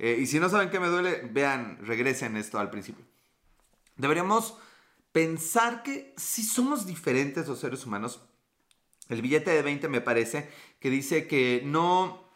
Eh, 0.00 0.18
y 0.18 0.26
si 0.26 0.40
no 0.40 0.48
saben 0.48 0.70
qué 0.70 0.80
me 0.80 0.88
duele, 0.88 1.28
vean, 1.30 1.78
regresen 1.86 2.36
esto 2.36 2.58
al 2.58 2.70
principio. 2.70 3.04
Deberíamos 3.94 4.58
pensar 5.12 5.84
que 5.84 6.12
si 6.16 6.42
somos 6.42 6.86
diferentes 6.86 7.46
los 7.46 7.60
seres 7.60 7.86
humanos. 7.86 8.20
El 9.08 9.22
billete 9.22 9.52
de 9.52 9.62
20 9.62 9.86
me 9.86 10.00
parece 10.00 10.50
que 10.80 10.90
dice 10.90 11.28
que 11.28 11.62
no 11.64 12.27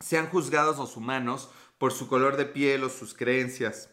sean 0.00 0.28
juzgados 0.28 0.78
los 0.78 0.96
humanos 0.96 1.50
por 1.78 1.92
su 1.92 2.08
color 2.08 2.36
de 2.36 2.46
piel 2.46 2.84
o 2.84 2.88
sus 2.88 3.14
creencias 3.14 3.90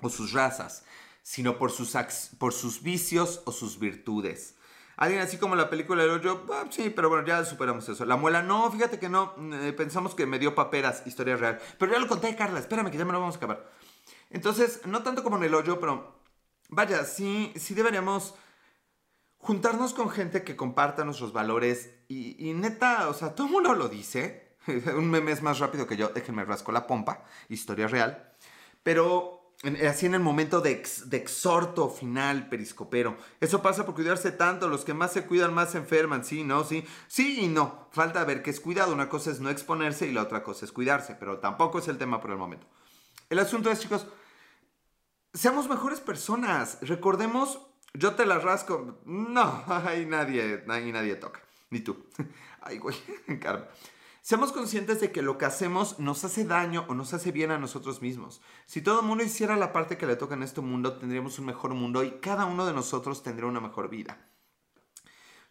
o 0.00 0.08
sus 0.08 0.32
razas, 0.32 0.84
sino 1.22 1.58
por 1.58 1.70
sus, 1.70 1.96
por 2.38 2.52
sus 2.52 2.82
vicios 2.82 3.42
o 3.44 3.52
sus 3.52 3.78
virtudes. 3.78 4.56
Alguien 4.96 5.22
así 5.22 5.38
como 5.38 5.56
la 5.56 5.70
película 5.70 6.02
del 6.02 6.12
hoyo, 6.12 6.44
ah, 6.52 6.66
sí, 6.68 6.90
pero 6.90 7.08
bueno, 7.08 7.26
ya 7.26 7.42
superamos 7.44 7.88
eso. 7.88 8.04
La 8.04 8.16
muela, 8.16 8.42
no, 8.42 8.70
fíjate 8.70 8.98
que 8.98 9.08
no, 9.08 9.34
eh, 9.54 9.72
pensamos 9.72 10.14
que 10.14 10.26
me 10.26 10.38
dio 10.38 10.54
paperas, 10.54 11.02
historia 11.06 11.36
real. 11.36 11.58
Pero 11.78 11.92
ya 11.92 11.98
lo 11.98 12.06
conté, 12.06 12.36
Carla, 12.36 12.58
espérame 12.58 12.90
que 12.90 12.98
ya 12.98 13.06
me 13.06 13.12
lo 13.12 13.20
vamos 13.20 13.36
a 13.36 13.38
acabar. 13.38 13.70
Entonces, 14.28 14.82
no 14.86 15.02
tanto 15.02 15.22
como 15.22 15.38
en 15.38 15.44
el 15.44 15.54
hoyo, 15.54 15.80
pero 15.80 16.20
vaya, 16.68 17.04
sí, 17.04 17.50
sí 17.56 17.72
deberíamos 17.72 18.34
juntarnos 19.38 19.94
con 19.94 20.10
gente 20.10 20.44
que 20.44 20.54
comparta 20.54 21.02
nuestros 21.04 21.32
valores 21.32 21.94
y, 22.08 22.50
y 22.50 22.52
neta, 22.52 23.08
o 23.08 23.14
sea, 23.14 23.34
todo 23.34 23.46
el 23.46 23.54
mundo 23.54 23.72
lo 23.74 23.88
dice, 23.88 24.49
un 24.96 25.10
meme 25.10 25.32
es 25.32 25.42
más 25.42 25.58
rápido 25.58 25.86
que 25.86 25.96
yo, 25.96 26.08
déjenme 26.08 26.44
rasco 26.44 26.72
la 26.72 26.86
pompa, 26.86 27.24
historia 27.48 27.88
real. 27.88 28.32
Pero 28.82 29.40
así 29.88 30.06
en 30.06 30.14
el 30.14 30.20
momento 30.20 30.60
de, 30.60 30.82
de, 31.06 31.16
exhorto 31.16 31.90
final 31.90 32.48
periscopero. 32.48 33.16
Eso 33.40 33.60
pasa 33.60 33.84
por 33.84 33.94
cuidarse 33.94 34.32
tanto, 34.32 34.68
los 34.68 34.84
que 34.84 34.94
más 34.94 35.12
se 35.12 35.26
cuidan 35.26 35.52
más 35.52 35.72
se 35.72 35.78
enferman, 35.78 36.24
sí, 36.24 36.44
no, 36.44 36.64
sí, 36.64 36.84
sí 37.08 37.40
y 37.42 37.48
no. 37.48 37.88
Falta 37.92 38.24
ver 38.24 38.42
qué 38.42 38.50
es 38.50 38.60
cuidado, 38.60 38.94
una 38.94 39.08
cosa 39.08 39.30
es 39.30 39.40
no 39.40 39.50
exponerse 39.50 40.06
y 40.06 40.12
la 40.12 40.22
otra 40.22 40.42
cosa 40.42 40.64
es 40.64 40.72
cuidarse, 40.72 41.14
pero 41.14 41.38
tampoco 41.38 41.78
es 41.78 41.88
el 41.88 41.98
tema 41.98 42.20
por 42.20 42.30
el 42.30 42.38
momento. 42.38 42.66
El 43.28 43.38
asunto 43.38 43.70
es, 43.70 43.80
chicos, 43.80 44.06
seamos 45.34 45.68
mejores 45.68 46.00
personas, 46.00 46.78
recordemos, 46.80 47.60
yo 47.92 48.14
te 48.14 48.24
la 48.24 48.38
rasco, 48.38 49.00
no, 49.04 49.64
ahí 49.68 50.06
nadie, 50.06 50.64
ahí 50.68 50.90
nadie 50.90 51.16
toca, 51.16 51.42
ni 51.68 51.80
tú. 51.80 52.06
Ay, 52.62 52.78
güey, 52.78 52.96
Carmen. 53.40 53.68
Seamos 54.22 54.52
conscientes 54.52 55.00
de 55.00 55.12
que 55.12 55.22
lo 55.22 55.38
que 55.38 55.46
hacemos 55.46 55.98
nos 55.98 56.24
hace 56.24 56.44
daño 56.44 56.84
o 56.88 56.94
nos 56.94 57.14
hace 57.14 57.32
bien 57.32 57.50
a 57.50 57.58
nosotros 57.58 58.02
mismos. 58.02 58.42
Si 58.66 58.82
todo 58.82 59.00
el 59.00 59.06
mundo 59.06 59.24
hiciera 59.24 59.56
la 59.56 59.72
parte 59.72 59.96
que 59.96 60.06
le 60.06 60.16
toca 60.16 60.34
en 60.34 60.42
este 60.42 60.60
mundo, 60.60 60.98
tendríamos 60.98 61.38
un 61.38 61.46
mejor 61.46 61.72
mundo 61.74 62.04
y 62.04 62.20
cada 62.20 62.44
uno 62.44 62.66
de 62.66 62.74
nosotros 62.74 63.22
tendría 63.22 63.48
una 63.48 63.60
mejor 63.60 63.88
vida. 63.88 64.30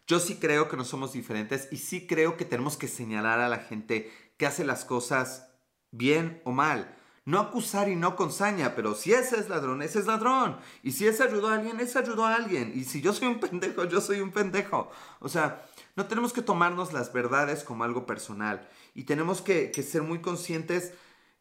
Yo 0.06 0.20
sí 0.20 0.36
creo 0.36 0.68
que 0.68 0.76
no 0.76 0.84
somos 0.84 1.12
diferentes 1.12 1.68
y 1.72 1.78
sí 1.78 2.06
creo 2.06 2.36
que 2.36 2.44
tenemos 2.44 2.76
que 2.76 2.88
señalar 2.88 3.40
a 3.40 3.48
la 3.48 3.58
gente 3.58 4.10
que 4.36 4.46
hace 4.46 4.64
las 4.64 4.84
cosas 4.84 5.52
bien 5.90 6.40
o 6.44 6.52
mal. 6.52 6.96
No 7.30 7.38
acusar 7.38 7.88
y 7.88 7.94
no 7.94 8.16
con 8.16 8.32
saña, 8.32 8.74
pero 8.74 8.96
si 8.96 9.12
ese 9.12 9.38
es 9.38 9.48
ladrón, 9.48 9.82
ese 9.82 10.00
es 10.00 10.06
ladrón. 10.06 10.56
Y 10.82 10.90
si 10.90 11.06
ese 11.06 11.22
ayudó 11.22 11.48
a 11.48 11.54
alguien, 11.54 11.78
ese 11.78 12.00
ayudó 12.00 12.24
a 12.26 12.34
alguien. 12.34 12.72
Y 12.74 12.82
si 12.82 13.00
yo 13.00 13.12
soy 13.12 13.28
un 13.28 13.38
pendejo, 13.40 13.84
yo 13.84 14.00
soy 14.00 14.20
un 14.20 14.32
pendejo. 14.32 14.90
O 15.20 15.28
sea, 15.28 15.64
no 15.94 16.06
tenemos 16.06 16.32
que 16.32 16.42
tomarnos 16.42 16.92
las 16.92 17.12
verdades 17.12 17.62
como 17.62 17.84
algo 17.84 18.04
personal 18.04 18.68
y 18.94 19.04
tenemos 19.04 19.42
que, 19.42 19.72
ser 19.82 20.02
muy 20.02 20.20
conscientes 20.20 20.92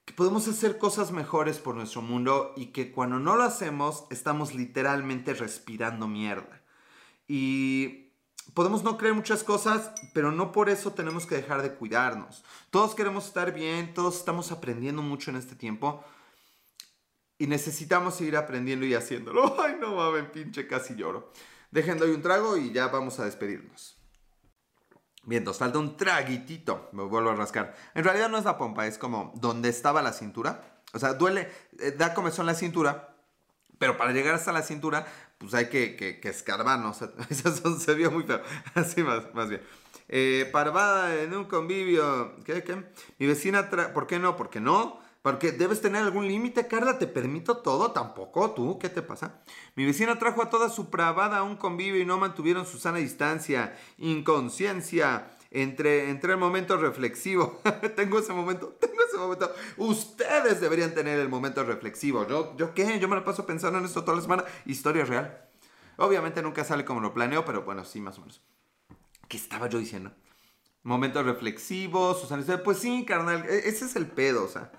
que 0.06 0.13
podemos 0.13 0.47
hacer 0.47 0.78
cosas 0.78 1.12
mejores 1.12 1.58
por 1.58 1.75
nuestro 1.75 2.04
mundo 2.04 2.54
y 2.56 2.67
que 2.67 2.91
cuando 2.91 3.19
no 3.19 3.36
lo 3.36 3.43
hacemos 3.43 4.06
estamos 4.12 4.54
literalmente 4.54 5.34
respirando 5.34 6.08
mierda. 6.08 6.62
Y 7.28 8.09
podemos 8.60 8.84
no 8.84 8.98
creer 8.98 9.15
muchas 9.15 9.41
cosas, 9.41 9.89
pero 10.13 10.34
no 10.34 10.52
por 10.52 10.69
eso 10.69 10.91
tenemos 10.91 11.26
que 11.26 11.36
dejar 11.36 11.62
de 11.62 11.76
cuidarnos. 11.76 12.43
Todos 12.72 12.93
queremos 12.93 13.26
estar 13.26 13.54
bien, 13.54 13.93
todos 13.93 14.17
estamos 14.17 14.52
aprendiendo 14.52 15.02
mucho 15.02 15.32
en 15.32 15.38
este 15.38 15.56
tiempo 15.56 16.04
y 17.38 17.48
necesitamos 17.48 18.15
seguir 18.15 18.36
aprendiendo 18.36 18.86
y 18.86 18.95
haciéndolo. 18.95 19.56
Ay, 19.63 19.78
no 19.80 19.95
mames, 19.95 20.30
pinche, 20.32 20.67
casi 20.67 20.93
lloro. 20.98 21.32
Dejen 21.72 22.00
doy 22.00 22.12
un 22.12 22.22
trago 22.22 22.58
y 22.58 22.74
ya 22.74 22.89
vamos 22.89 23.17
a 23.22 23.24
despedirnos. 23.24 23.98
Bien, 25.24 25.45
nos 25.45 25.58
falta 25.58 25.80
un 25.80 25.95
traguitito. 25.95 26.89
Me 26.91 27.04
vuelvo 27.04 27.30
a 27.30 27.36
rascar. 27.36 27.78
En 27.95 28.04
realidad 28.04 28.28
no 28.28 28.38
es 28.38 28.43
la 28.43 28.58
pompa, 28.58 28.88
es 28.88 28.98
como 28.98 29.32
donde 29.36 29.69
estaba 29.69 30.02
la 30.02 30.12
cintura. 30.12 30.82
O 30.91 31.00
sea, 31.00 31.13
duele, 31.13 31.50
eh, 31.80 31.91
da 31.98 32.13
comezón 32.13 32.45
la 32.45 32.56
cintura, 32.56 33.15
pero 33.78 33.95
para 33.95 34.12
llegar 34.12 34.36
hasta 34.36 34.52
la 34.52 34.63
cintura, 34.63 35.08
pues 35.39 35.54
hay 35.54 35.69
que, 35.69 35.95
que, 35.95 36.30
escarbar, 36.30 36.80
¿no? 36.80 36.89
O 36.91 36.93
sea, 36.93 37.10
eso 37.30 37.80
se 37.80 37.93
vio 37.95 38.12
muy 38.12 38.23
feo. 38.23 38.41
Así 38.75 39.02
más, 39.02 39.34
más 39.34 39.49
bien. 39.49 39.62
Eh, 40.10 40.47
parvada 40.52 41.15
en 41.15 41.34
un 41.34 41.45
convivio. 41.45 42.36
¿Qué? 42.43 42.63
¿Qué? 42.63 42.84
Mi 43.17 43.25
vecina, 43.25 43.69
¿por 43.93 44.06
qué 44.06 44.19
no? 44.19 44.36
Porque 44.36 44.60
no. 44.60 44.99
Porque 45.21 45.52
debes 45.52 45.82
tener 45.82 46.04
algún 46.04 46.28
límite, 46.28 46.67
Carla. 46.67 46.99
Te 46.99 47.08
permito 47.08 47.58
todo, 47.58 47.91
tampoco 47.91 48.52
tú. 48.52 48.80
¿Qué 48.80 48.89
te 48.89 49.02
pasa? 49.02 49.41
Mi 49.75 49.86
vecina 49.86 50.19
trajo 50.19 50.41
a 50.41 50.49
toda 50.49 50.69
su 50.69 50.89
pravada 50.89 51.39
a 51.39 51.43
un 51.43 51.56
convivio 51.56 52.02
y 52.02 52.06
no 52.06 52.17
mantuvieron 52.17 52.65
su 52.65 52.78
sana 52.78 52.97
distancia, 52.97 53.78
inconsciencia. 53.97 55.32
Entre, 55.51 56.09
el 56.12 56.38
momento 56.38 56.77
reflexivo. 56.77 57.62
tengo 57.95 58.19
ese 58.19 58.33
momento, 58.33 58.67
tengo 58.79 59.01
ese 59.07 59.17
momento. 59.17 59.53
Ustedes 59.77 60.62
deberían 60.62 60.93
tener 60.93 61.19
el 61.19 61.29
momento 61.29 61.63
reflexivo. 61.63 62.27
¿Yo, 62.27 62.55
¿Yo 62.57 62.73
qué? 62.73 62.99
Yo 62.99 63.07
me 63.07 63.15
lo 63.15 63.23
paso 63.23 63.45
pensando 63.45 63.79
en 63.79 63.85
esto 63.85 64.03
toda 64.03 64.17
la 64.17 64.21
semana. 64.21 64.45
Historia 64.65 65.05
real. 65.05 65.49
Obviamente 65.97 66.41
nunca 66.41 66.63
sale 66.63 66.85
como 66.85 67.01
lo 67.01 67.13
planeo, 67.13 67.43
pero 67.45 67.63
bueno, 67.63 67.83
sí, 67.83 67.99
más 67.99 68.17
o 68.17 68.21
menos. 68.21 68.41
¿Qué 69.27 69.38
estaba 69.38 69.67
yo 69.67 69.79
diciendo? 69.79 70.12
Momentos 70.83 71.25
reflexivos, 71.25 72.21
Susana. 72.21 72.63
Pues 72.63 72.77
sí, 72.77 73.03
carnal, 73.05 73.45
e, 73.49 73.67
ese 73.67 73.85
es 73.85 73.95
el 73.95 74.07
pedo, 74.07 74.45
o 74.45 74.47
sea. 74.47 74.71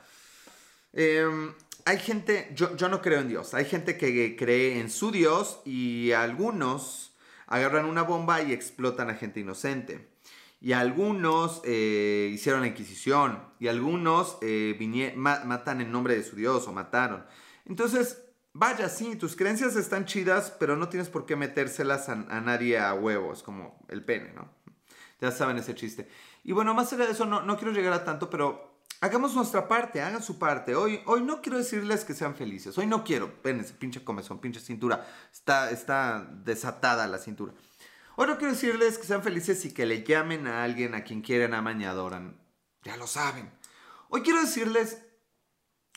Em, 0.93 1.53
hay 1.85 1.99
gente, 1.99 2.51
yo, 2.55 2.77
yo 2.77 2.89
no 2.89 3.01
creo 3.01 3.21
en 3.21 3.29
Dios, 3.29 3.55
hay 3.55 3.65
gente 3.65 3.97
que 3.97 4.37
cree 4.37 4.81
en 4.81 4.91
su 4.91 5.11
Dios 5.11 5.61
y 5.65 6.13
algunos 6.13 7.17
agarran 7.47 7.85
una 7.85 8.03
bomba 8.03 8.43
y 8.43 8.53
explotan 8.53 9.11
a 9.11 9.15
gente 9.15 9.41
inocente. 9.41 10.10
Y 10.61 10.73
algunos 10.73 11.63
eh, 11.65 12.31
hicieron 12.33 12.61
la 12.61 12.67
Inquisición. 12.67 13.43
Y 13.59 13.69
algunos 13.69 14.37
eh, 14.43 14.77
matan 15.17 15.81
en 15.81 15.91
nombre 15.91 16.15
de 16.15 16.23
su 16.23 16.37
Dios 16.37 16.69
o 16.69 16.73
mataron. 16.73 17.25
Entonces, 17.65 18.23
vaya, 18.53 18.89
sí, 18.89 19.17
tus 19.17 19.37
creencias 19.37 19.77
están 19.77 20.05
chidas, 20.05 20.55
pero 20.59 20.77
no 20.77 20.89
tienes 20.89 21.09
por 21.09 21.25
qué 21.25 21.37
metérselas 21.37 22.09
a, 22.09 22.17
nadie 22.17 22.79
a 22.79 22.93
huevos, 22.95 23.43
como 23.43 23.85
el 23.89 24.05
pene, 24.05 24.33
¿no? 24.35 24.51
Ya 25.21 25.31
saben 25.31 25.59
ese 25.59 25.75
chiste. 25.75 26.09
Y 26.45 26.53
bueno, 26.53 26.75
más 26.75 26.93
allá 26.93 27.07
de 27.07 27.13
eso, 27.13 27.27
no, 27.27 27.43
no 27.43 27.57
quiero 27.57 27.73
llegar 27.73 27.93
a 27.93 28.05
tanto, 28.05 28.29
pero 28.31 28.71
hagamos 29.01 29.35
nuestra 29.35 29.69
parte, 29.69 30.01
hagan 30.01 30.23
su 30.23 30.39
parte. 30.39 30.75
Hoy, 30.75 31.01
hoy 31.07 31.23
no 31.23 31.41
quiero 31.41 31.59
decirles 31.59 32.05
que 32.05 32.15
sean 32.15 32.35
felices. 32.35 32.77
Hoy 32.77 32.87
no 32.87 33.05
quiero. 33.05 33.33
Ven, 33.43 33.61
ese 33.61 33.75
pinche 33.75 34.03
comezón, 34.03 34.41
pinche 34.41 34.61
cintura. 34.61 35.07
Está, 35.33 35.71
está 35.71 36.27
desatada 36.45 37.07
la 37.07 37.19
cintura. 37.19 37.53
Hoy 38.21 38.27
no 38.27 38.37
quiero 38.37 38.53
decirles 38.53 38.99
que 38.99 39.07
sean 39.07 39.23
felices 39.23 39.65
y 39.65 39.73
que 39.73 39.87
le 39.87 40.05
llamen 40.05 40.47
a 40.47 40.63
alguien 40.63 40.95
a 40.95 41.05
quien 41.05 41.23
quieren, 41.23 41.55
aman 41.55 41.81
y 41.81 41.87
adoran. 41.87 42.39
Ya 42.83 42.99
lo 42.99 43.07
saben. 43.07 43.51
Hoy 44.11 44.21
quiero 44.21 44.43
decirles, 44.43 45.03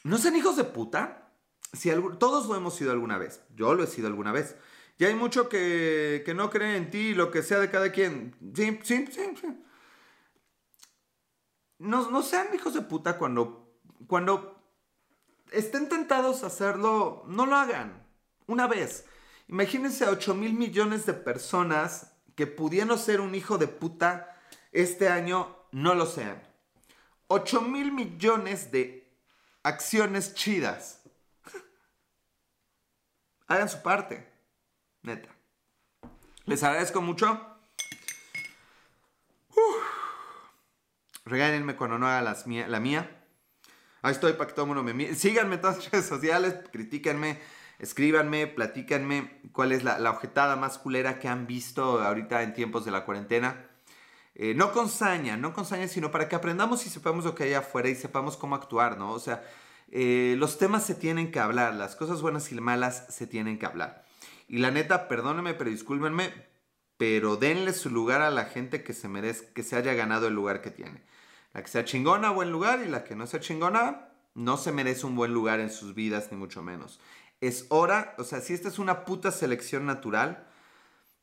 no 0.06 0.18
sean 0.18 0.38
hijos 0.38 0.56
de 0.56 0.64
puta. 0.64 1.34
Si 1.74 1.92
todos 2.20 2.48
lo 2.48 2.56
hemos 2.56 2.76
sido 2.76 2.94
alguna 2.94 3.18
vez. 3.18 3.42
Yo 3.54 3.74
lo 3.74 3.84
he 3.84 3.88
sido 3.88 4.08
alguna 4.08 4.32
vez. 4.32 4.56
Y 4.98 5.04
hay 5.04 5.16
mucho 5.16 5.50
que, 5.50 6.24
que 6.26 6.34
no 6.34 6.50
creen 6.50 6.76
en 6.76 6.92
ti, 6.92 7.14
lo 7.14 7.30
que 7.30 7.44
sea 7.44 7.60
de 7.60 7.70
cada 7.70 7.92
quien. 7.92 8.34
Sí, 8.56 8.80
sí, 8.84 9.06
sí, 9.12 9.22
sí. 9.42 9.64
No, 11.80 12.22
sean 12.22 12.56
hijos 12.56 12.74
de 12.74 12.84
puta 12.84 13.18
cuando, 13.18 13.76
cuando 14.08 14.64
estén 15.52 15.90
tentados 15.90 16.44
a 16.44 16.48
hacerlo, 16.48 17.26
no 17.28 17.46
lo 17.46 17.58
hagan. 17.58 18.08
Una 18.48 18.66
vez. 18.68 19.08
Imagínense 19.50 20.06
a 20.06 20.12
8 20.12 20.36
mil 20.36 20.54
millones 20.54 21.06
de 21.06 21.14
personas 21.14 22.13
que 22.36 22.48
pudiendo 22.48 22.98
ser 22.98 23.22
un 23.22 23.36
hijo 23.36 23.58
de 23.58 23.68
puta 23.68 24.38
este 24.72 25.10
año 25.10 25.56
no 25.72 25.96
lo 25.96 26.06
sean. 26.06 26.42
8 27.28 27.62
mil 27.62 27.92
millones 27.92 28.72
de 28.72 29.12
acciones 29.64 30.34
chidas. 30.34 31.02
Hagan 33.48 33.70
su 33.70 33.82
parte. 33.82 34.32
Neta. 35.02 35.30
Les 36.46 36.64
agradezco 36.64 37.02
mucho. 37.02 37.54
Regáñenme 41.26 41.76
cuando 41.76 41.98
no 41.98 42.08
haga 42.08 42.22
la 42.22 42.80
mía. 42.80 43.26
Ahí 44.02 44.12
estoy 44.12 44.34
para 44.34 44.48
que 44.48 44.54
todo 44.54 44.66
el 44.66 44.68
mundo 44.68 44.84
me 44.84 44.94
mire. 44.94 45.16
Síganme 45.16 45.56
en 45.56 45.62
todas 45.62 45.78
las 45.78 45.92
redes 45.92 46.06
sociales, 46.06 46.56
critíquenme, 46.72 47.40
escríbanme, 47.84 48.48
platícanme 48.48 49.42
cuál 49.52 49.74
es 49.74 49.84
la, 49.84 50.10
objetada 50.10 50.56
más 50.56 50.78
culera 50.78 51.20
que 51.20 51.28
han 51.28 51.46
visto 51.48 52.02
ahorita 52.02 52.42
en 52.42 52.54
tiempos 52.54 52.86
de 52.86 52.92
la 52.92 53.04
cuarentena. 53.04 53.68
Eh, 54.36 54.54
no 54.56 54.72
con 54.72 54.90
saña, 54.90 55.36
no 55.36 55.54
con 55.54 55.66
saña, 55.66 55.90
sino 55.90 56.10
para 56.10 56.30
que 56.30 56.36
aprendamos 56.36 56.86
y 56.86 56.90
sepamos 56.90 57.26
lo 57.26 57.36
que 57.36 57.44
hay 57.44 57.54
afuera 57.54 57.90
y 57.90 57.96
sepamos 57.96 58.38
cómo 58.38 58.56
actuar, 58.56 58.98
¿no? 58.98 59.12
O 59.12 59.20
sea, 59.20 59.44
eh, 59.92 60.36
los 60.38 60.58
temas 60.58 60.86
se 60.86 60.96
tienen 60.96 61.30
que 61.30 61.40
hablar, 61.40 61.76
las 61.76 61.98
cosas 61.98 62.22
buenas 62.22 62.52
y 62.52 62.56
malas 62.56 63.06
se 63.10 63.28
tienen 63.28 63.60
que 63.60 63.66
hablar. 63.66 64.06
Y 64.48 64.60
la 64.60 64.72
neta, 64.72 65.10
perdónenme, 65.10 65.54
pero 65.54 65.70
discúlpenme, 65.70 66.34
pero 66.98 67.36
denle 67.36 67.74
su 67.74 67.90
lugar 67.90 68.22
a 68.22 68.32
la 68.32 68.46
gente 68.46 68.82
que 68.84 68.94
se 68.94 69.10
merezca, 69.10 69.54
que 69.54 69.62
se 69.62 69.76
haya 69.76 69.94
ganado 69.94 70.28
el 70.28 70.34
lugar 70.34 70.62
que 70.62 70.72
tiene. 70.72 71.04
La 71.54 71.62
que 71.62 71.70
sea 71.70 71.84
chingona, 71.84 72.32
buen 72.32 72.50
lugar, 72.50 72.82
y 72.82 72.88
la 72.88 73.04
que 73.04 73.16
no 73.16 73.28
sea 73.28 73.42
chingona, 73.42 74.08
no 74.36 74.58
se 74.58 74.72
merece 74.72 75.06
un 75.06 75.16
buen 75.16 75.34
lugar 75.34 75.60
en 75.60 75.70
sus 75.70 75.94
vidas, 75.94 76.30
ni 76.32 76.38
mucho 76.38 76.64
menos. 76.64 77.00
Es 77.44 77.66
hora, 77.68 78.16
o 78.20 78.24
sea, 78.24 78.40
si 78.40 78.54
esta 78.54 78.70
es 78.70 78.80
una 78.80 79.04
puta 79.04 79.30
selección 79.30 79.86
natural, 79.86 80.48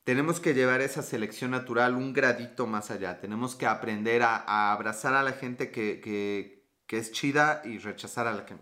tenemos 0.04 0.38
que 0.38 0.52
llevar 0.52 0.82
esa 0.82 1.02
selección 1.02 1.50
natural 1.50 1.94
un 1.94 2.12
gradito 2.12 2.66
más 2.66 2.90
allá. 2.90 3.18
Tenemos 3.22 3.54
que 3.54 3.66
aprender 3.66 4.22
a, 4.22 4.70
abrazar 4.70 5.14
a 5.14 5.22
la 5.22 5.32
gente 5.32 5.70
que, 5.70 6.62
es 6.88 7.12
chida 7.12 7.62
y 7.64 7.78
rechazar 7.78 8.26
a 8.26 8.34
la 8.34 8.44
que 8.44 8.52
no. 8.52 8.60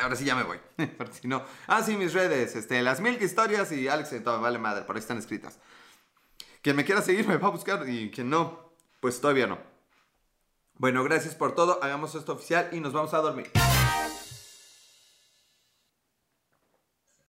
Ahora 0.00 0.16
sí 0.16 0.24
ya 0.24 0.34
me 0.34 0.42
voy. 0.42 0.58
Si 1.12 1.28
no. 1.28 1.44
Ah, 1.68 1.80
sí, 1.80 1.96
mis 1.96 2.12
redes. 2.12 2.56
Este, 2.56 2.82
las 2.82 3.00
mil 3.00 3.22
historias 3.22 3.70
y 3.70 3.86
Alex 3.86 4.10
todo, 4.24 4.40
vale 4.40 4.58
madre, 4.58 4.82
por 4.82 4.96
ahí 4.96 5.00
están 5.00 5.18
escritas. 5.18 5.60
Quien 6.60 6.74
me 6.74 6.84
quiera 6.84 7.02
seguir 7.02 7.28
me 7.28 7.36
va 7.36 7.46
a 7.46 7.52
buscar 7.52 7.88
y 7.88 8.10
quien 8.10 8.30
no, 8.30 8.74
pues 8.98 9.20
todavía 9.20 9.46
no. 9.46 9.58
Bueno, 10.74 11.04
gracias 11.04 11.36
por 11.36 11.54
todo. 11.54 11.78
Hagamos 11.84 12.16
esto 12.16 12.32
oficial 12.32 12.68
y 12.72 12.80
nos 12.80 12.92
vamos 12.92 13.14
a 13.14 13.18
dormir. 13.18 13.48